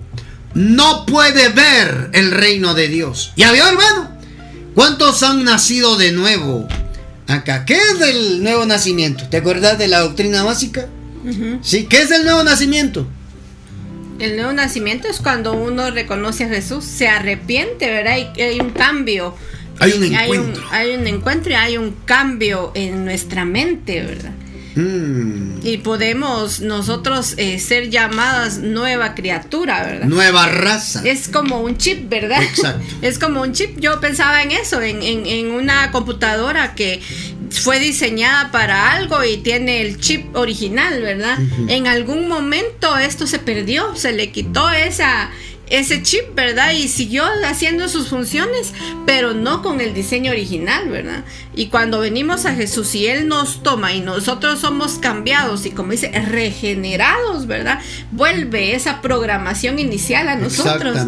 [0.55, 3.33] no puede ver el reino de Dios.
[3.37, 4.11] ¿Ya vio, hermano?
[4.75, 6.67] ¿Cuántos han nacido de nuevo
[7.29, 7.65] acá?
[7.65, 9.29] ¿Qué es el nuevo nacimiento?
[9.29, 10.89] ¿Te acuerdas de la doctrina básica?
[11.63, 13.07] Sí, ¿qué es el nuevo nacimiento?
[14.19, 18.17] El nuevo nacimiento es cuando uno reconoce a Jesús, se arrepiente, ¿verdad?
[18.35, 19.35] Y hay un cambio.
[19.79, 20.65] Hay un encuentro.
[20.71, 24.33] Hay un, encuentro y hay un cambio en nuestra mente, ¿verdad?
[24.77, 25.67] Mm.
[25.67, 30.07] Y podemos nosotros eh, ser llamadas nueva criatura, ¿verdad?
[30.07, 31.03] Nueva raza.
[31.05, 32.43] Es como un chip, ¿verdad?
[32.43, 32.85] Exacto.
[33.03, 33.79] Es como un chip.
[33.81, 37.01] Yo pensaba en eso, en, en, una computadora que
[37.51, 41.39] fue diseñada para algo y tiene el chip original, ¿verdad?
[41.69, 45.31] En algún momento esto se perdió, se le quitó esa
[45.69, 46.73] ese chip, ¿verdad?
[46.73, 48.73] Y siguió haciendo sus funciones,
[49.05, 51.25] pero no con el diseño original, ¿verdad?
[51.55, 55.93] Y cuando venimos a Jesús y Él nos toma y nosotros somos cambiados y como
[55.93, 57.81] dice, regenerados, ¿verdad?
[58.13, 60.99] Vuelve esa programación inicial a nosotros.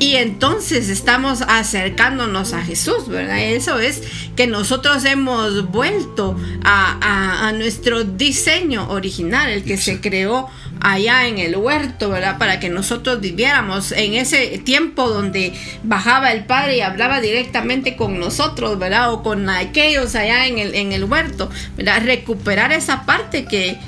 [0.00, 3.40] Y entonces estamos acercándonos a Jesús, ¿verdad?
[3.40, 4.02] Eso es
[4.34, 10.48] que nosotros hemos vuelto a, a nuestro diseño original, el que se creó
[10.80, 12.38] allá en el huerto, ¿verdad?
[12.38, 15.52] Para que nosotros viviéramos en ese tiempo donde
[15.82, 19.12] bajaba el Padre y hablaba directamente con nosotros, ¿verdad?
[19.12, 22.02] O con aquellos allá en el, en el huerto, ¿verdad?
[22.04, 23.78] Recuperar esa parte que,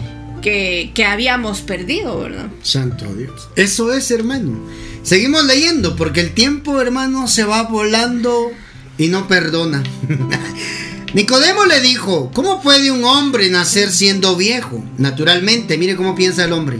[0.42, 2.46] que, que habíamos perdido, ¿verdad?
[2.62, 3.48] Santo Dios.
[3.56, 4.60] Eso es, hermano.
[5.02, 8.52] Seguimos leyendo porque el tiempo, hermano, se va volando
[8.98, 9.82] y no perdona.
[11.14, 14.82] Nicodemo le dijo, ¿cómo puede un hombre nacer siendo viejo?
[14.96, 16.78] Naturalmente, mire cómo piensa el hombre.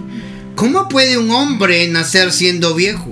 [0.54, 3.10] ¿Cómo puede un hombre nacer siendo viejo?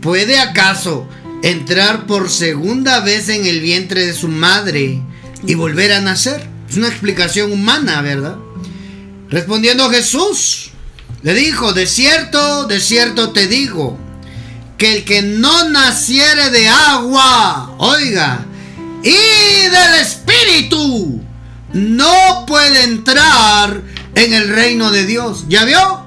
[0.00, 1.06] ¿Puede acaso
[1.44, 5.00] entrar por segunda vez en el vientre de su madre
[5.46, 6.48] y volver a nacer?
[6.68, 8.36] Es una explicación humana, ¿verdad?
[9.28, 10.70] Respondiendo Jesús,
[11.22, 13.96] le dijo, de cierto, de cierto te digo,
[14.76, 18.44] que el que no naciere de agua, oiga,
[19.02, 21.20] y del Espíritu
[21.72, 23.82] no puede entrar
[24.14, 25.46] en el reino de Dios.
[25.48, 26.06] ¿Ya vio?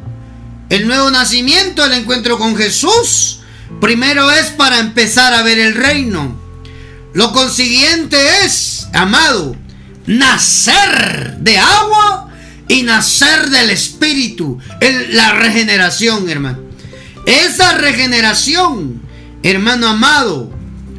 [0.70, 3.41] El nuevo nacimiento, el encuentro con Jesús,
[3.82, 6.39] primero es para empezar a ver el reino.
[7.14, 9.56] Lo consiguiente es, amado,
[10.06, 12.30] nacer de agua
[12.68, 14.60] y nacer del Espíritu.
[15.12, 16.60] la regeneración, hermano.
[17.26, 19.02] Esa regeneración,
[19.43, 20.52] hermano amado,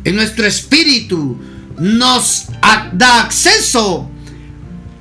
[0.04, 1.38] en nuestro espíritu,
[1.78, 2.46] nos
[2.92, 4.10] da acceso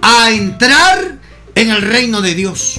[0.02, 1.20] a entrar
[1.56, 2.76] en el reino de Dios.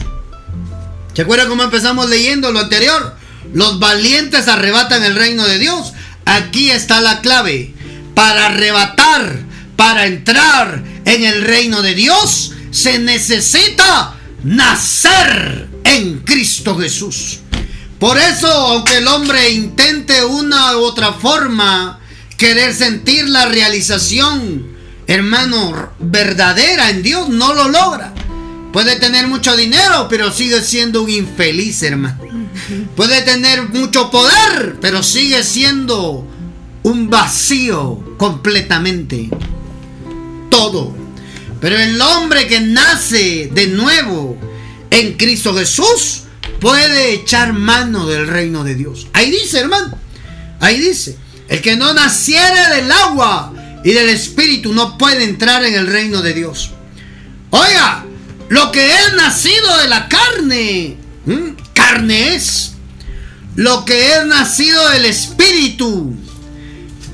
[1.14, 3.16] ¿Se acuerdan cómo empezamos leyendo lo anterior?
[3.52, 5.92] Los valientes arrebatan el reino de Dios.
[6.24, 7.74] Aquí está la clave.
[8.14, 9.40] Para arrebatar,
[9.76, 17.40] para entrar en el reino de Dios, se necesita nacer en Cristo Jesús.
[17.98, 22.00] Por eso, aunque el hombre intente una u otra forma
[22.36, 24.66] querer sentir la realización,
[25.06, 28.12] hermano, verdadera en Dios, no lo logra.
[28.72, 32.18] Puede tener mucho dinero, pero sigue siendo un infeliz, hermano.
[32.94, 36.26] Puede tener mucho poder, pero sigue siendo
[36.82, 39.30] un vacío completamente.
[40.50, 40.94] Todo.
[41.60, 44.38] Pero el hombre que nace de nuevo
[44.90, 46.24] en Cristo Jesús
[46.60, 49.06] puede echar mano del reino de Dios.
[49.12, 49.98] Ahí dice, hermano.
[50.60, 51.16] Ahí dice.
[51.48, 53.52] El que no naciere del agua
[53.84, 56.72] y del espíritu no puede entrar en el reino de Dios.
[57.50, 58.04] Oiga,
[58.48, 60.96] lo que es nacido de la carne,
[61.72, 62.72] carne es.
[63.54, 66.14] Lo que es nacido del espíritu,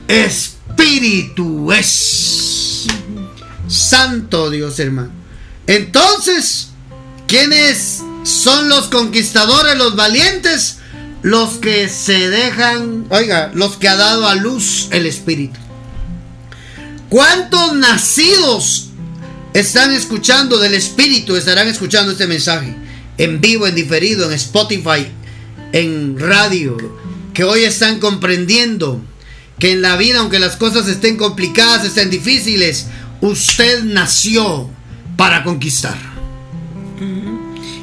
[0.08, 2.86] espíritu es.
[3.68, 5.12] Santo Dios, hermano.
[5.66, 6.68] Entonces,
[7.26, 10.78] ¿quiénes son los conquistadores, los valientes?
[11.22, 15.58] Los que se dejan, oiga, los que ha dado a luz el Espíritu.
[17.08, 18.88] ¿Cuántos nacidos
[19.54, 22.74] están escuchando del Espíritu, estarán escuchando este mensaje?
[23.18, 25.06] En vivo, en diferido, en Spotify,
[25.72, 26.76] en radio,
[27.34, 29.00] que hoy están comprendiendo
[29.58, 32.86] que en la vida, aunque las cosas estén complicadas, estén difíciles,
[33.20, 34.68] usted nació
[35.16, 35.96] para conquistar.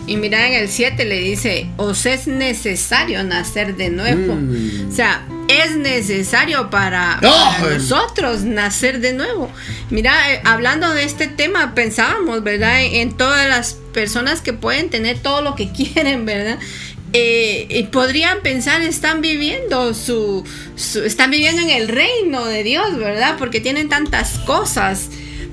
[0.10, 4.34] Y mira en el 7 le dice, os es necesario nacer de nuevo.
[4.34, 4.90] Mm.
[4.90, 7.20] O sea, es necesario para,
[7.62, 9.52] nosotros nacer de nuevo.
[9.92, 12.82] Mira, eh, hablando de este tema, pensábamos, ¿verdad?
[12.82, 16.58] En, todas las personas que pueden tener todo lo que quieren, ¿verdad?
[17.14, 20.44] Eh, y podrían pensar están viviendo su,
[20.76, 23.36] están viviendo en el reino de Dios, ¿verdad?
[23.38, 25.10] Porque tienen tantas cosas.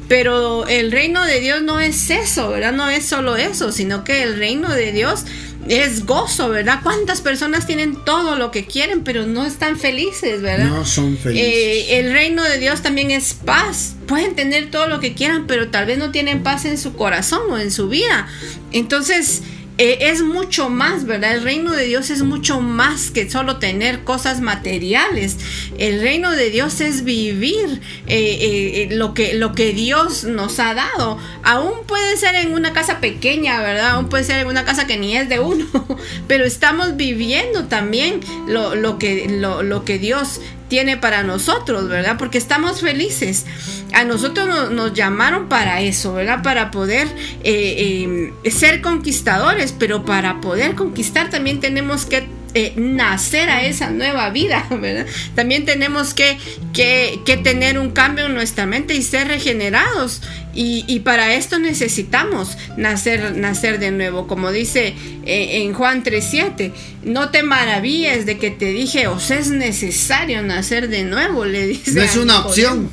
[0.09, 2.73] Pero el reino de Dios no es eso, ¿verdad?
[2.73, 5.25] No es solo eso, sino que el reino de Dios
[5.69, 6.81] es gozo, ¿verdad?
[6.83, 10.67] ¿Cuántas personas tienen todo lo que quieren, pero no están felices, ¿verdad?
[10.67, 11.47] No son felices.
[11.47, 13.97] Eh, el reino de Dios también es paz.
[14.07, 17.43] Pueden tener todo lo que quieran, pero tal vez no tienen paz en su corazón
[17.51, 18.29] o en su vida.
[18.73, 19.43] Entonces,
[19.79, 21.35] eh, es mucho más, ¿verdad?
[21.35, 25.37] El reino de Dios es mucho más que solo tener cosas materiales.
[25.79, 30.72] El reino de Dios es vivir eh, eh, lo, que, lo que Dios nos ha
[30.72, 31.18] dado.
[31.43, 33.91] Aún puede ser en una casa pequeña, ¿verdad?
[33.91, 35.66] Aún puede ser en una casa que ni es de uno,
[36.27, 42.17] pero estamos viviendo también lo, que, lo que Dios tiene para nosotros, ¿verdad?
[42.19, 43.47] Porque estamos felices.
[43.93, 46.43] A nosotros nos, llamaron para eso, ¿verdad?
[46.43, 47.07] Para poder
[47.45, 53.91] eh, eh, ser conquistadores, pero para poder conquistar también tenemos que eh, nacer a esa
[53.91, 55.07] nueva vida, ¿verdad?
[55.35, 56.39] También tenemos que,
[56.73, 60.23] que, tener un cambio en nuestra mente y ser regenerados.
[60.59, 64.27] Y, para esto necesitamos nacer, nacer de nuevo.
[64.27, 64.95] Como dice
[65.27, 66.73] eh, en Juan 3.7,
[67.05, 71.93] no te maravilles de que te dije, os es necesario nacer de nuevo, le dice.
[71.93, 72.89] No es una opción.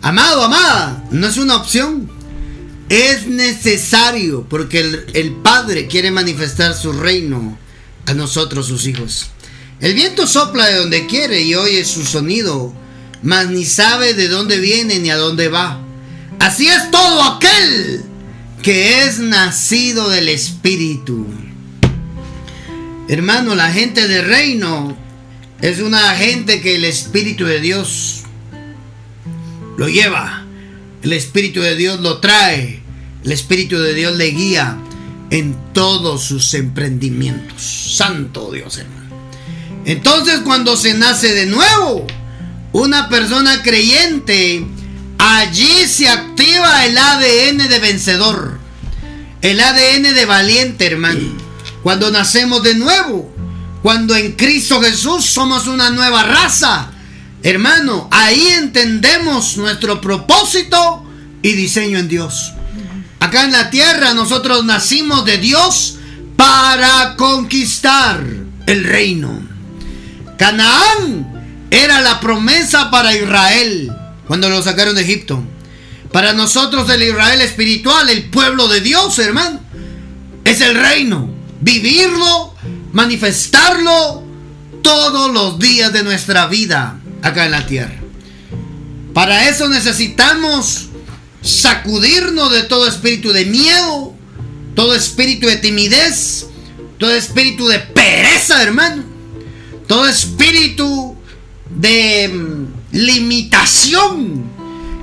[0.00, 2.08] Amado, amada, no es una opción.
[2.88, 4.80] Es necesario porque
[5.12, 7.58] el, Padre quiere manifestar su reino
[8.08, 9.28] a nosotros, sus hijos.
[9.80, 12.72] El viento sopla de donde quiere y oye su sonido,
[13.22, 15.80] mas ni sabe de dónde viene ni a dónde va.
[16.40, 18.02] Así es todo aquel
[18.62, 21.26] que es nacido del Espíritu.
[23.08, 24.96] Hermano, la gente del reino
[25.60, 28.22] es una gente que el Espíritu de Dios
[29.76, 30.44] lo lleva.
[31.02, 32.82] El Espíritu de Dios lo trae.
[33.24, 34.78] El Espíritu de Dios le guía
[35.30, 37.62] en todos sus emprendimientos.
[37.96, 39.16] Santo Dios, hermano.
[39.84, 42.06] Entonces cuando se nace de nuevo,
[42.72, 44.66] una persona creyente,
[45.18, 48.58] allí se activa el ADN de vencedor.
[49.40, 51.36] El ADN de valiente, hermano.
[51.82, 53.32] Cuando nacemos de nuevo,
[53.82, 56.92] cuando en Cristo Jesús somos una nueva raza,
[57.42, 61.04] Hermano, ahí entendemos nuestro propósito
[61.40, 62.52] y diseño en Dios.
[63.28, 65.96] Acá en la tierra nosotros nacimos de Dios
[66.34, 68.24] para conquistar
[68.64, 69.46] el reino.
[70.38, 73.92] Canaán era la promesa para Israel
[74.26, 75.44] cuando lo sacaron de Egipto.
[76.10, 79.60] Para nosotros el Israel espiritual, el pueblo de Dios, hermano,
[80.42, 81.28] es el reino.
[81.60, 82.54] Vivirlo,
[82.94, 84.22] manifestarlo
[84.82, 88.00] todos los días de nuestra vida acá en la tierra.
[89.12, 90.87] Para eso necesitamos
[91.42, 94.14] sacudirnos de todo espíritu de miedo,
[94.74, 96.46] todo espíritu de timidez,
[96.98, 99.04] todo espíritu de pereza, hermano,
[99.86, 101.16] todo espíritu
[101.70, 104.44] de mm, limitación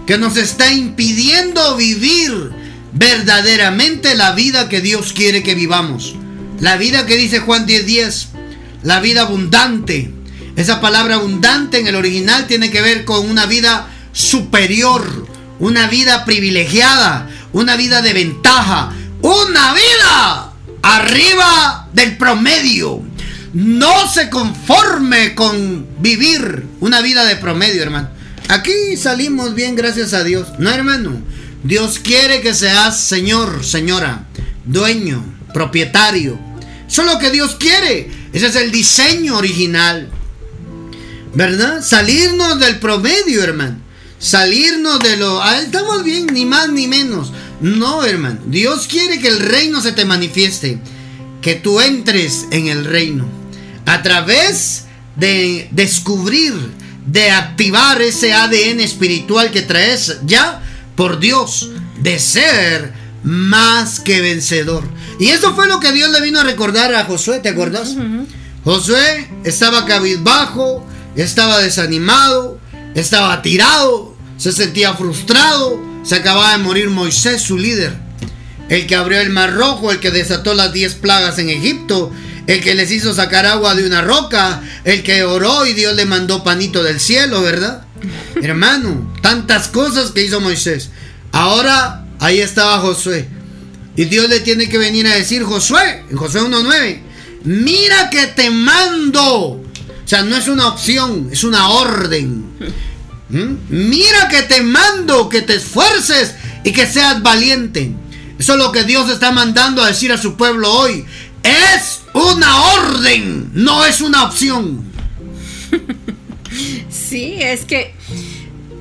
[0.06, 2.52] que nos está impidiendo vivir
[2.94, 6.16] verdaderamente la vida que Dios quiere que vivamos.
[6.60, 8.28] La vida que dice Juan 10:10,
[8.84, 10.12] la vida abundante,
[10.56, 15.28] esa palabra abundante en el original tiene que ver con una vida superior,
[15.60, 23.02] una vida privilegiada, una vida de ventaja, una vida arriba del promedio.
[23.54, 28.10] No se conforme con vivir una vida de promedio, hermano.
[28.50, 30.48] Aquí salimos bien, gracias a Dios.
[30.60, 31.22] No, hermano.
[31.64, 34.26] Dios quiere que seas señor, señora,
[34.66, 36.38] dueño, propietario.
[36.88, 38.12] Eso es lo que Dios quiere.
[38.34, 40.10] Ese es el diseño original.
[41.34, 41.82] ¿Verdad?
[41.82, 43.85] Salirnos del promedio, hermano.
[44.26, 45.40] Salirnos de lo...
[45.52, 47.32] Estamos bien, ni más ni menos.
[47.62, 48.40] No, hermano.
[48.48, 50.80] Dios quiere que el reino se te manifieste.
[51.44, 53.28] Que tú entres en el reino.
[53.86, 56.56] A través de descubrir,
[57.06, 60.60] de activar ese ADN espiritual que traes ya
[60.96, 61.70] por Dios.
[62.02, 64.84] De ser más que vencedor.
[65.20, 67.96] Y eso fue lo que Dios le vino a recordar a Josué, ¿te acuerdas?
[68.64, 70.84] Josué estaba cabizbajo,
[71.16, 72.60] estaba desanimado,
[72.96, 77.94] estaba tirado, se sentía frustrado, se acababa de morir Moisés, su líder,
[78.70, 82.12] el que abrió el mar rojo, el que desató las diez plagas en Egipto,
[82.48, 86.06] el que les hizo sacar agua de una roca, el que oró y Dios le
[86.06, 87.86] mandó panito del cielo, ¿verdad?
[88.42, 90.90] Hermano, tantas cosas que hizo Moisés.
[91.32, 93.28] Ahora ahí estaba Josué.
[93.96, 97.00] Y Dios le tiene que venir a decir, Josué, en Josué 1.9,
[97.46, 99.66] mira que te mando
[100.06, 102.46] o sea, no es una opción, es una orden.
[103.30, 103.56] ¿Mm?
[103.70, 107.92] Mira que te mando que te esfuerces y que seas valiente.
[108.38, 111.06] Eso es lo que Dios está mandando a decir a su pueblo hoy.
[111.44, 114.84] Es una orden, no es una opción.
[116.90, 117.94] Sí, es que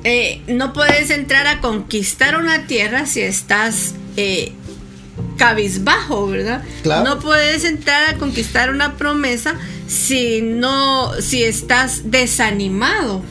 [0.03, 4.53] eh, no puedes entrar a conquistar una tierra si estás eh,
[5.37, 6.63] cabizbajo, ¿verdad?
[7.03, 9.55] No puedes entrar a conquistar una promesa
[9.87, 13.23] si no, si estás desanimado.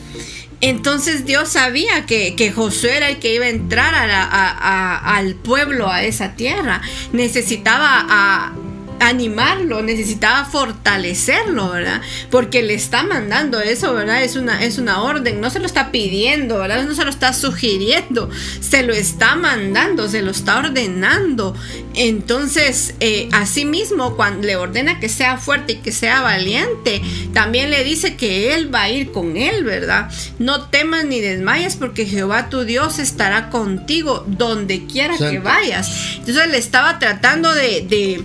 [0.61, 6.03] Entonces Dios sabía que, que, Josué era el que iba a entrar al pueblo, a
[6.03, 6.81] esa tierra.
[7.13, 8.53] Necesitaba a,
[8.99, 12.01] animarlo, necesitaba fortalecerlo, ¿verdad?
[12.31, 14.23] Porque le está mandando eso, ¿verdad?
[14.23, 16.83] Es una, es una orden, no se lo está pidiendo, ¿verdad?
[16.83, 18.29] No se lo está sugiriendo,
[18.59, 21.55] se lo está mandando, se lo está ordenando.
[21.93, 27.01] Entonces, eh, asimismo, cuando le ordena que sea fuerte y que sea valiente,
[27.33, 30.09] también le dice que Él va a ir con Él, ¿verdad?
[30.39, 36.17] No temas ni desmayes porque Jehová tu Dios estará contigo donde quiera que vayas.
[36.17, 38.23] Entonces le estaba tratando de de,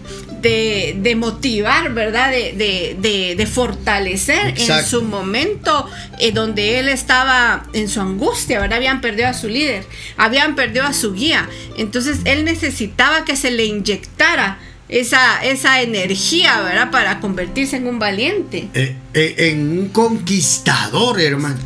[1.17, 2.31] motivar, ¿verdad?
[2.31, 5.89] De, fortalecer en su momento
[6.19, 8.77] eh, donde él estaba en su angustia, ¿verdad?
[8.77, 9.85] Habían perdido a su líder,
[10.17, 11.49] habían perdido a su guía.
[11.77, 16.91] Entonces él necesitaba que se le inyectara esa, esa energía, ¿verdad?
[16.91, 18.69] Para convertirse en un valiente.
[18.75, 21.59] Eh, eh, en un conquistador, hermano.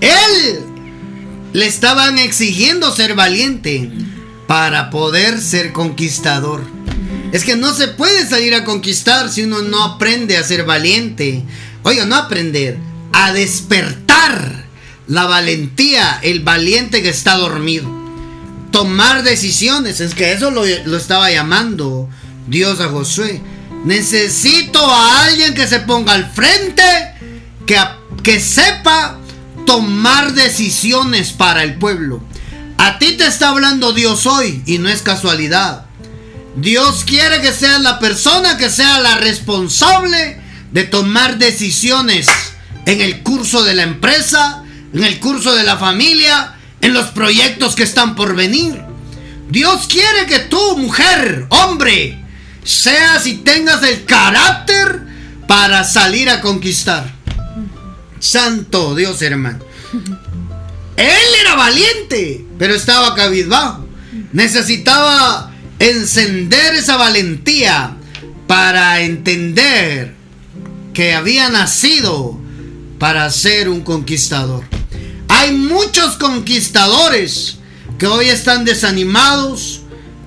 [0.00, 0.60] Él
[1.52, 3.90] le estaban exigiendo ser valiente
[4.50, 6.64] para poder ser conquistador.
[7.30, 11.44] Es que no se puede salir a conquistar si uno no aprende a ser valiente.
[11.84, 12.76] Oiga, no aprender,
[13.12, 14.64] a despertar
[15.06, 17.88] la valentía, el valiente que está dormido.
[18.72, 22.08] Tomar decisiones, es que eso lo, estaba llamando
[22.48, 23.40] Dios a Josué.
[23.84, 26.82] Necesito a alguien que se ponga al frente,
[27.66, 27.78] que,
[28.24, 29.16] que sepa
[29.64, 32.20] tomar decisiones para el pueblo.
[32.80, 35.84] A ti te está hablando Dios hoy y no es casualidad.
[36.56, 40.40] Dios quiere que seas la persona que sea la responsable
[40.72, 42.26] de tomar decisiones
[42.86, 44.64] en el curso de la empresa,
[44.94, 48.82] en el curso de la familia, en los proyectos que están por venir.
[49.50, 52.24] Dios quiere que tú, mujer, hombre,
[52.64, 55.02] seas y tengas el carácter
[55.46, 57.12] para salir a conquistar.
[58.20, 59.58] Santo Dios, hermano.
[61.00, 63.86] Él era valiente, pero estaba cabizbajo.
[64.34, 67.96] Necesitaba encender esa valentía
[68.46, 70.14] para entender
[70.92, 72.38] que había nacido
[72.98, 74.62] para ser un conquistador.
[75.28, 77.56] Hay muchos conquistadores
[77.98, 79.80] que hoy están desanimados,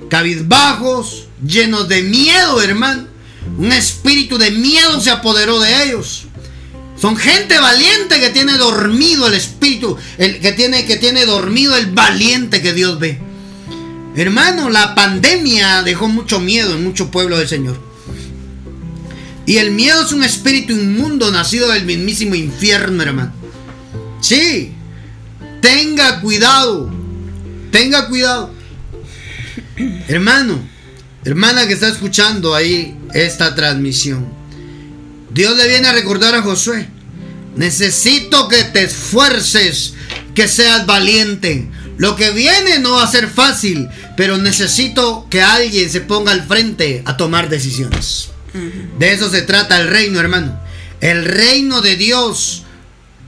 [0.10, 3.06] cabizbajos, llenos de miedo, hermano.
[3.60, 6.23] Un espíritu de miedo se apoderó de ellos.
[7.00, 11.88] Son gente valiente que tiene dormido el espíritu, el que tiene que tiene dormido el
[11.88, 13.20] valiente que Dios ve.
[14.16, 17.80] Hermano, la pandemia dejó mucho miedo en mucho pueblo del Señor.
[19.46, 23.34] Y el miedo es un espíritu inmundo nacido del mismísimo infierno, hermano.
[24.22, 24.72] Sí,
[25.62, 26.90] tenga cuidado,
[27.72, 28.54] tenga cuidado.
[30.08, 30.60] Hermano,
[31.26, 34.32] hermana que está escuchando ahí esta transmisión,
[35.34, 36.88] Dios le viene a recordar a Josué,
[37.56, 39.96] necesito que te esfuerces,
[40.36, 41.70] que seas valiente.
[41.98, 46.46] Lo que viene no va a ser fácil, pero necesito que alguien se ponga al
[46.46, 48.30] frente a tomar decisiones.
[49.00, 50.60] De eso se trata el reino, hermano.
[51.02, 52.64] El reino de Dios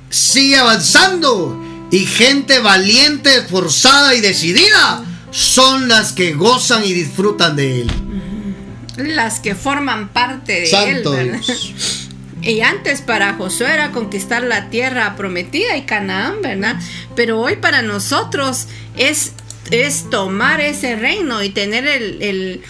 [0.10, 1.60] sigue avanzando
[1.92, 7.92] y gente valiente, esforzada y decidida son las que gozan y disfrutan de él.
[8.98, 11.42] Las que forman parte de él.
[12.42, 16.76] Y antes para Josué era conquistar la tierra prometida y Canaán, ¿verdad?
[17.16, 19.34] Pero hoy para nosotros es,
[19.72, 22.62] es tomar ese reino y tener el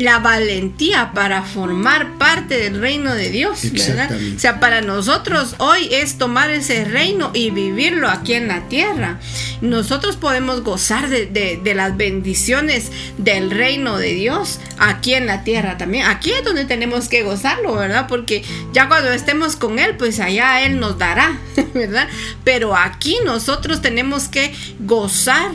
[0.00, 4.10] la valentía para formar parte del reino de Dios, ¿verdad?
[4.34, 9.20] O sea, para nosotros hoy es tomar ese reino y vivirlo aquí en la tierra.
[9.60, 16.06] Nosotros podemos gozar de, las bendiciones del reino de Dios aquí en la tierra también.
[16.06, 18.06] Aquí es donde tenemos que gozarlo, ¿verdad?
[18.08, 18.42] Porque
[18.72, 21.38] ya cuando estemos con Él, pues allá Él nos dará,
[21.74, 22.08] ¿verdad?
[22.42, 25.50] Pero aquí nosotros tenemos que gozar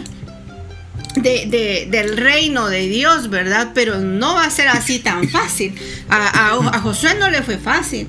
[1.15, 3.71] de, del reino de Dios, ¿verdad?
[3.73, 5.73] Pero no va a ser así tan fácil.
[6.09, 8.07] A, a, Josué no le fue fácil.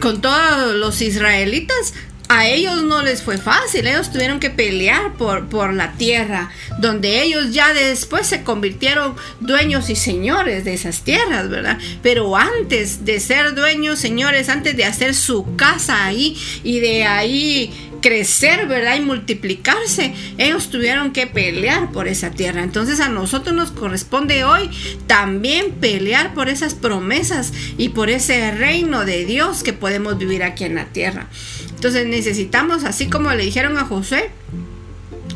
[0.00, 1.94] Con todos los israelitas,
[2.34, 7.22] a ellos no les fue fácil, ellos tuvieron que pelear por, por, la tierra, donde
[7.22, 11.78] ellos ya después se convirtieron dueños y señores de esas tierras, ¿verdad?
[12.02, 17.72] Pero antes de ser dueños, señores, antes de hacer su casa ahí y de ahí
[18.04, 18.96] crecer, ¿verdad?
[18.96, 22.62] Y multiplicarse, ellos tuvieron que pelear por esa tierra.
[22.62, 24.68] Entonces a nosotros nos corresponde hoy
[25.06, 30.64] también pelear por esas promesas y por ese reino de Dios que podemos vivir aquí
[30.64, 31.28] en la tierra.
[31.84, 34.30] Entonces necesitamos, así como le dijeron a José,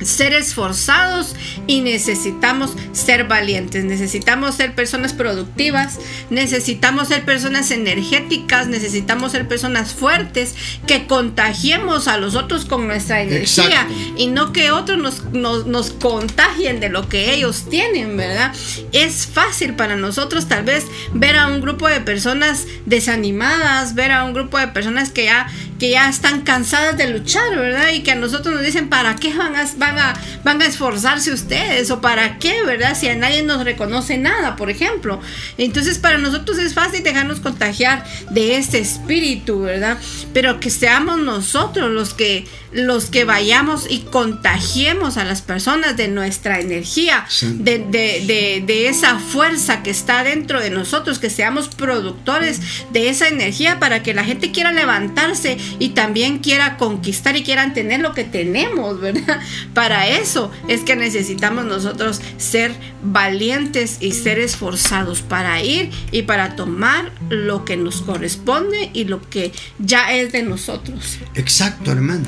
[0.02, 1.34] ser esforzados
[1.66, 5.98] y necesitamos ser valientes, necesitamos ser personas productivas,
[6.30, 10.54] necesitamos ser personas energéticas, necesitamos ser personas fuertes,
[10.86, 13.86] que contagiemos a los otros con nuestra energía
[14.16, 18.52] y no que otros nos, nos, contagien de lo que ellos tienen, ¿verdad?
[18.92, 24.24] Es fácil para nosotros tal vez ver a un grupo de personas desanimadas, ver a
[24.24, 27.90] un grupo de personas que ya que ya están cansadas de luchar, ¿verdad?
[27.92, 31.32] Y que a nosotros nos dicen, ¿para qué van a, van a, van a esforzarse
[31.32, 31.90] ustedes?
[31.90, 32.96] ¿O para qué, verdad?
[32.98, 35.20] Si a nadie nos reconoce nada, por ejemplo.
[35.56, 39.98] Entonces para nosotros es fácil dejarnos contagiar de este espíritu, ¿verdad?
[40.34, 46.08] Pero que seamos nosotros los que los que vayamos y contagiemos a las personas de
[46.08, 52.60] nuestra energía, de, de, de, esa fuerza que está dentro de nosotros, que seamos productores
[52.92, 57.72] de esa energía para que la gente quiera levantarse y también quiera conquistar y quieran
[57.72, 59.40] tener lo que tenemos, ¿verdad?
[59.78, 66.56] Para eso es que necesitamos nosotros ser valientes y ser esforzados para ir y para
[66.56, 71.18] tomar lo que nos corresponde y lo que ya es de nosotros.
[71.36, 72.26] Exacto, hermano.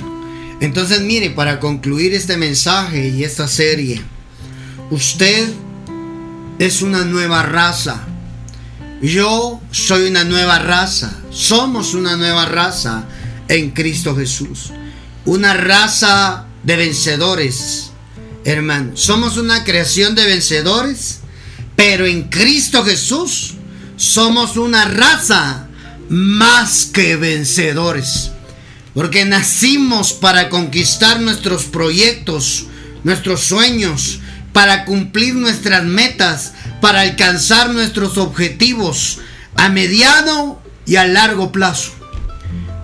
[0.60, 4.00] Entonces, mire, para concluir este mensaje y esta serie,
[4.92, 5.48] usted
[6.60, 8.06] es una nueva raza.
[9.02, 11.18] Yo soy una nueva raza.
[11.30, 13.08] Somos una nueva raza
[13.48, 14.70] en Cristo Jesús.
[15.24, 17.90] Una raza de vencedores,
[18.44, 18.96] hermano.
[18.96, 21.20] Somos una creación de vencedores,
[21.76, 23.54] pero en Cristo Jesús
[23.96, 25.68] somos una raza
[26.08, 28.32] más que vencedores.
[28.94, 32.66] Porque nacimos para conquistar nuestros proyectos,
[33.04, 34.18] nuestros sueños,
[34.52, 39.20] para cumplir nuestras metas, para alcanzar nuestros objetivos
[39.54, 41.99] a mediano y a largo plazo.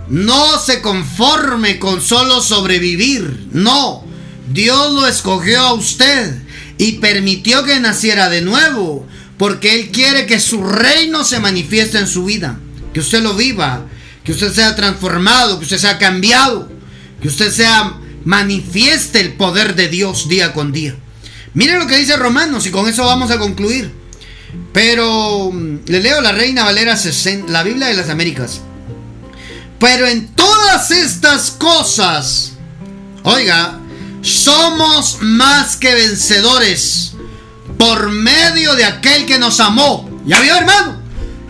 [0.08, 4.04] No se conforme con solo sobrevivir, no.
[4.52, 6.42] Dios lo escogió a usted
[6.78, 9.06] y permitió que naciera de nuevo,
[9.38, 12.58] porque Él quiere que su reino se manifieste en su vida,
[12.92, 13.86] que usted lo viva
[14.26, 16.68] que usted sea transformado, que usted sea cambiado,
[17.22, 17.94] que usted sea
[18.24, 20.96] manifieste el poder de Dios día con día.
[21.54, 23.92] Miren lo que dice Romanos y con eso vamos a concluir.
[24.72, 28.62] Pero mm, le leo la Reina Valera 60, la Biblia de las Américas.
[29.78, 32.52] Pero en todas estas cosas,
[33.22, 33.78] oiga,
[34.22, 37.12] somos más que vencedores
[37.78, 40.10] por medio de aquel que nos amó.
[40.26, 41.00] ¿Ya vio, hermano?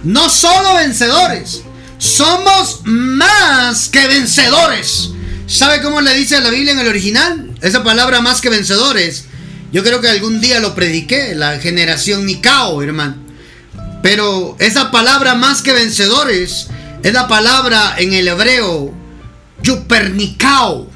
[0.02, 1.62] No solo vencedores,
[1.98, 5.10] somos más que vencedores.
[5.46, 7.54] ¿Sabe cómo le dice la Biblia en el original?
[7.62, 9.24] Esa palabra más que vencedores.
[9.72, 13.16] Yo creo que algún día lo prediqué, la generación Nicao, hermano.
[14.02, 16.68] Pero esa palabra más que vencedores
[17.02, 18.92] es la palabra en el hebreo
[19.62, 20.90] Yupernicao.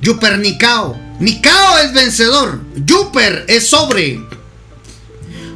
[0.00, 0.98] Yupernicao.
[1.20, 2.60] Nicao es vencedor.
[2.76, 4.20] Yuper es sobre.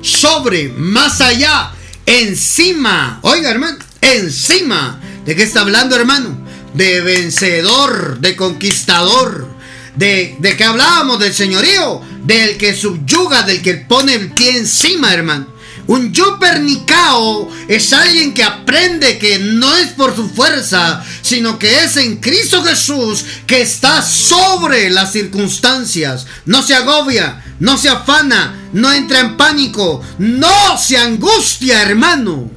[0.03, 1.73] Sobre, más allá,
[2.07, 3.21] encima.
[3.23, 5.01] Oiga, hermano encima.
[5.25, 6.37] ¿De qué está hablando, hermano?
[6.75, 9.49] De vencedor, de conquistador.
[9.97, 15.13] De, de que hablábamos del señorío, del que subyuga, del que pone el pie encima,
[15.13, 15.52] hermano.
[15.93, 21.99] Un Yupernicao es alguien que aprende que no es por su fuerza, sino que es
[21.99, 26.27] en Cristo Jesús que está sobre las circunstancias.
[26.47, 32.51] No se agobia, no se afana, no entra en pánico, no se angustia, hermano.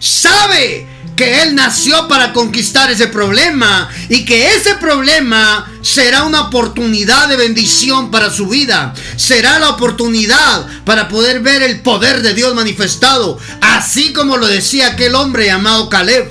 [0.00, 0.88] Sabe
[1.20, 7.36] que Él nació para conquistar ese problema y que ese problema será una oportunidad de
[7.36, 8.94] bendición para su vida.
[9.16, 14.92] Será la oportunidad para poder ver el poder de Dios manifestado, así como lo decía
[14.92, 16.26] aquel hombre llamado Caleb.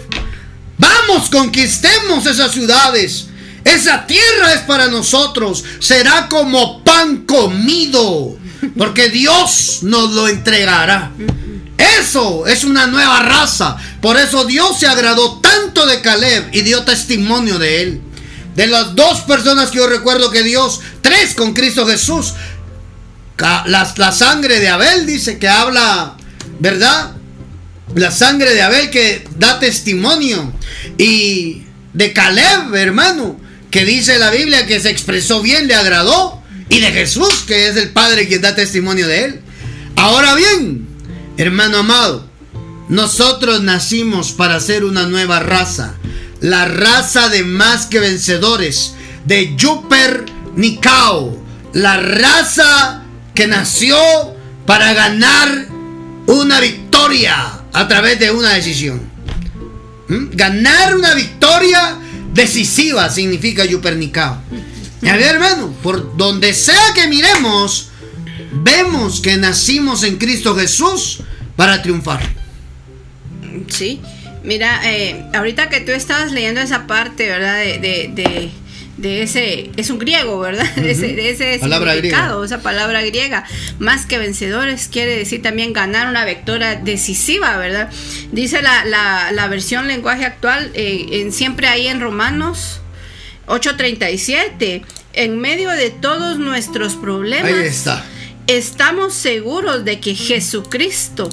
[0.79, 3.27] Vamos, conquistemos esas ciudades.
[3.63, 5.63] Esa tierra es para nosotros.
[5.79, 8.39] Será como pan comido.
[8.75, 11.11] Porque Dios nos lo entregará.
[11.79, 13.77] Eso es una nueva raza.
[14.01, 18.01] Por eso Dios se agradó tanto de Caleb y dio testimonio de él.
[18.55, 22.33] De las dos personas que yo recuerdo que Dios, tres con Cristo Jesús.
[23.37, 26.17] La, la sangre de Abel dice que habla,
[26.59, 27.11] ¿verdad?
[27.95, 30.51] La sangre de Abel que da testimonio.
[30.97, 31.63] Y
[31.93, 33.39] de Caleb, hermano,
[33.71, 36.43] que dice la Biblia que se expresó bien, le agradó.
[36.67, 39.41] Y de Jesús, que es el Padre quien da testimonio de él.
[39.95, 40.89] Ahora bien,
[41.39, 42.27] Hermano amado,
[42.89, 45.95] nosotros nacimos para ser una nueva raza,
[46.41, 50.25] la raza de más que vencedores, de Yuper
[50.57, 53.95] Nikao, la raza que nació
[54.65, 55.69] para ganar
[56.27, 58.99] una victoria a través de una decisión.
[60.09, 60.31] ¿Mm?
[60.33, 61.95] Ganar una victoria
[62.33, 64.41] decisiva significa Yuper Nikao.
[65.03, 67.91] A ver, hermano, por donde sea que miremos,
[68.51, 71.21] vemos que nacimos en Cristo Jesús
[71.59, 72.21] para triunfar.
[73.67, 73.99] Sí,
[74.45, 77.57] mira, eh, ahorita que tú estabas leyendo esa parte, ¿verdad?
[77.57, 78.49] De,
[78.95, 80.73] de ese, es un griego, ¿verdad?
[80.75, 83.43] De ese, ese palabra significado, esa palabra griega.
[83.77, 87.89] Más que vencedores quiere decir también ganar una victoria decisiva, ¿verdad?
[88.31, 92.79] Dice la, la, la versión lenguaje actual, eh, en, siempre ahí en Romanos
[93.47, 97.51] 8:37, en medio de todos nuestros problemas.
[97.51, 98.05] Ahí está.
[98.47, 101.29] Estamos seguros de que Jesucristo,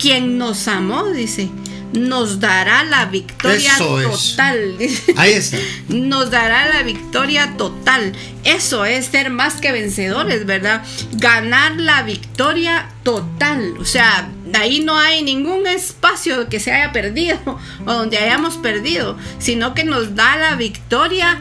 [0.00, 1.50] quien nos amó, dice,
[1.92, 4.30] nos dará la victoria Eso es.
[4.36, 4.78] total.
[4.78, 5.14] dice.
[5.16, 5.58] Ahí está.
[5.88, 8.12] Nos dará la victoria total.
[8.44, 10.82] Eso es ser más que vencedores, ¿verdad?
[11.12, 13.74] Ganar la victoria total.
[13.78, 17.38] O sea, ahí no hay ningún espacio que se haya perdido
[17.86, 21.40] o donde hayamos perdido, sino que nos da la victoria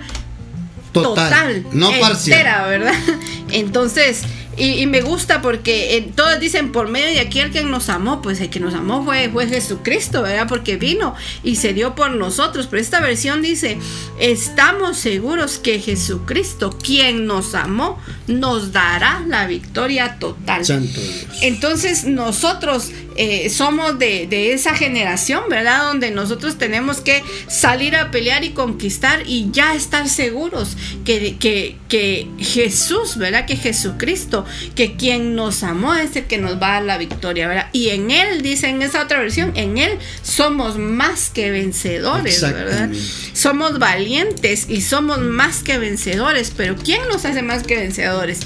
[0.91, 1.14] Total.
[1.14, 2.39] total, no parcial.
[2.39, 2.95] entera, ¿verdad?
[3.51, 4.24] Entonces,
[4.60, 8.22] y, y me gusta porque eh, todos dicen por medio de aquel que nos amó,
[8.22, 10.47] pues el que nos amó fue, fue Jesucristo, ¿verdad?
[10.47, 12.68] Porque vino y se dio por nosotros.
[12.68, 13.78] Pero esta versión dice,
[14.20, 20.66] estamos seguros que Jesucristo, quien nos amó, nos dará la victoria total.
[20.66, 21.26] Santo Dios.
[21.41, 25.84] Entonces nosotros eh, somos de, de esa generación, ¿verdad?
[25.84, 31.78] Donde nosotros tenemos que salir a pelear y conquistar y ya estar seguros que, que,
[31.89, 33.45] que Jesús, ¿verdad?
[33.45, 34.45] Que Jesucristo,
[34.76, 37.68] que quien nos amó es el que nos va a dar la victoria, ¿verdad?
[37.74, 42.89] Y en Él, dice en esa otra versión, en Él somos más que vencedores, ¿verdad?
[43.34, 48.39] Somos valientes y somos más que vencedores, pero ¿quién nos hace más que vencedores?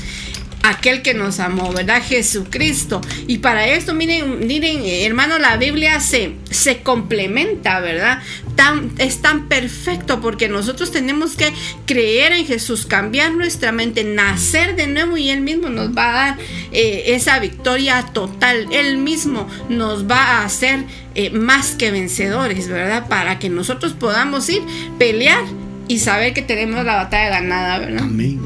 [0.63, 2.01] Aquel que nos amó, ¿verdad?
[2.01, 3.01] Jesucristo.
[3.27, 8.23] Y para esto, miren, miren, eh, hermano, la Biblia se, se complementa, ¿verdad?
[8.55, 11.51] Tan, es tan perfecto porque nosotros tenemos que
[11.85, 16.13] creer en Jesús, cambiar nuestra mente, nacer de nuevo y Él mismo nos va a
[16.13, 16.37] dar
[16.71, 18.67] eh, esa victoria total.
[18.71, 20.85] Él mismo nos va a hacer
[21.15, 23.07] eh, más que vencedores, ¿verdad?
[23.07, 24.61] Para que nosotros podamos ir,
[24.97, 25.43] pelear
[25.87, 28.03] y saber que tenemos la batalla ganada, ¿verdad?
[28.03, 28.39] Amén.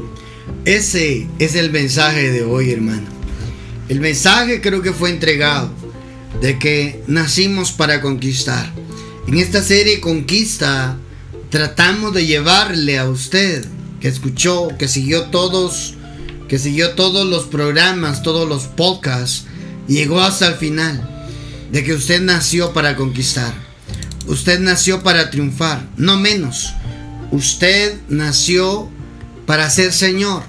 [0.68, 3.06] Ese es el mensaje de hoy, hermano.
[3.88, 5.70] El mensaje creo que fue entregado
[6.42, 8.70] de que nacimos para conquistar.
[9.26, 10.98] En esta serie Conquista
[11.48, 13.64] tratamos de llevarle a usted
[13.98, 15.94] que escuchó, que siguió todos,
[16.48, 19.46] que siguió todos los programas, todos los podcasts,
[19.86, 21.30] llegó hasta el final
[21.72, 23.54] de que usted nació para conquistar.
[24.26, 26.74] Usted nació para triunfar, no menos.
[27.30, 28.90] Usted nació
[29.46, 30.42] para ser Señor,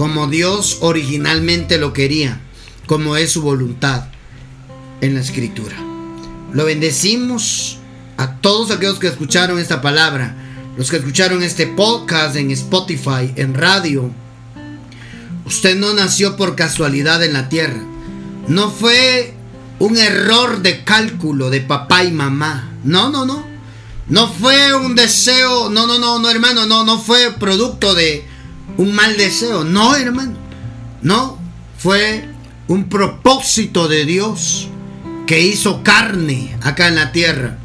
[0.00, 2.40] como Dios originalmente lo quería,
[2.86, 4.04] como es su voluntad
[5.02, 5.76] en la escritura.
[6.54, 7.76] Lo bendecimos
[8.16, 10.34] a todos aquellos que escucharon esta palabra,
[10.78, 14.10] los que escucharon este podcast en Spotify, en radio.
[15.44, 17.82] Usted no nació por casualidad en la tierra.
[18.48, 19.34] No fue
[19.80, 22.72] un error de cálculo de papá y mamá.
[22.84, 23.44] No, no, no.
[24.08, 28.29] No fue un deseo, no, no, no, no, hermano, no, no fue producto de
[28.80, 30.32] un mal deseo, no, hermano.
[31.02, 31.38] No,
[31.76, 32.24] fue
[32.66, 34.68] un propósito de Dios
[35.26, 37.58] que hizo carne acá en la tierra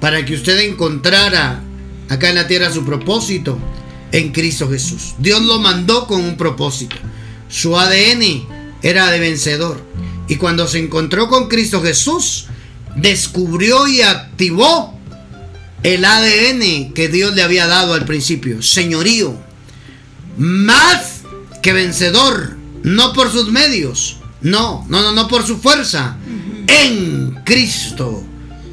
[0.00, 1.60] para que usted encontrara
[2.08, 3.58] acá en la tierra su propósito
[4.12, 5.16] en Cristo Jesús.
[5.18, 6.94] Dios lo mandó con un propósito.
[7.48, 8.46] Su ADN
[8.80, 9.82] era de vencedor.
[10.28, 12.46] Y cuando se encontró con Cristo Jesús,
[12.94, 14.96] descubrió y activó
[15.82, 19.43] el ADN que Dios le había dado al principio, señorío,
[20.36, 21.22] más
[21.62, 26.16] que vencedor, no por sus medios, no, no, no, no por su fuerza,
[26.66, 28.24] en Cristo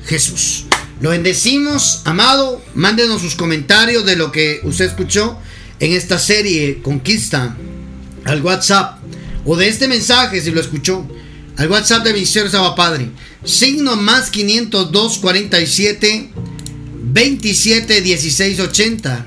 [0.05, 0.65] Jesús.
[0.99, 5.37] Lo bendecimos, amado, mándenos sus comentarios de lo que usted escuchó
[5.79, 7.55] en esta serie Conquista
[8.25, 8.99] al WhatsApp
[9.45, 11.07] o de este mensaje si lo escuchó
[11.57, 13.09] al WhatsApp de Ministerio Saba Padre,
[13.43, 16.29] signo más 502 47
[17.03, 19.25] 27 16 80.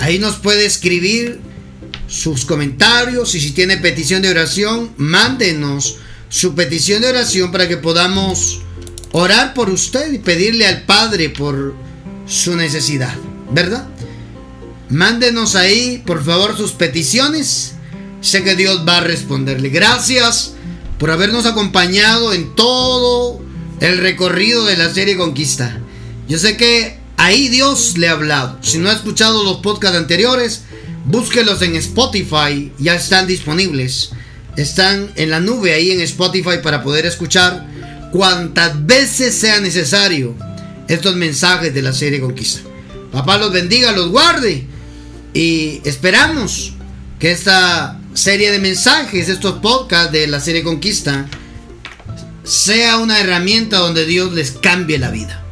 [0.00, 1.40] Ahí nos puede escribir
[2.12, 5.96] sus comentarios y si tiene petición de oración, mándenos
[6.28, 8.60] su petición de oración para que podamos
[9.12, 11.74] orar por usted y pedirle al Padre por
[12.26, 13.14] su necesidad,
[13.50, 13.88] ¿verdad?
[14.90, 17.72] Mándenos ahí, por favor, sus peticiones.
[18.20, 19.70] Sé que Dios va a responderle.
[19.70, 20.52] Gracias
[20.98, 23.40] por habernos acompañado en todo
[23.80, 25.80] el recorrido de la serie Conquista.
[26.28, 28.58] Yo sé que ahí Dios le ha hablado.
[28.60, 30.62] Si no ha escuchado los podcasts anteriores,
[31.04, 32.72] búsquelos en Spotify.
[32.78, 34.10] Ya están disponibles.
[34.56, 37.66] Están en la nube ahí en Spotify para poder escuchar
[38.12, 40.36] cuantas veces sea necesario
[40.88, 42.60] estos mensajes de la serie Conquista.
[43.10, 44.66] Papá los bendiga, los guarde.
[45.34, 46.74] Y esperamos
[47.18, 51.26] que esta serie de mensajes, estos podcasts de la serie Conquista,
[52.44, 55.42] sea una herramienta donde Dios les cambie la vida.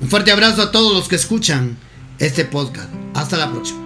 [0.00, 1.76] Un fuerte abrazo a todos los que escuchan
[2.18, 2.88] este podcast.
[3.14, 3.85] Hasta la próxima.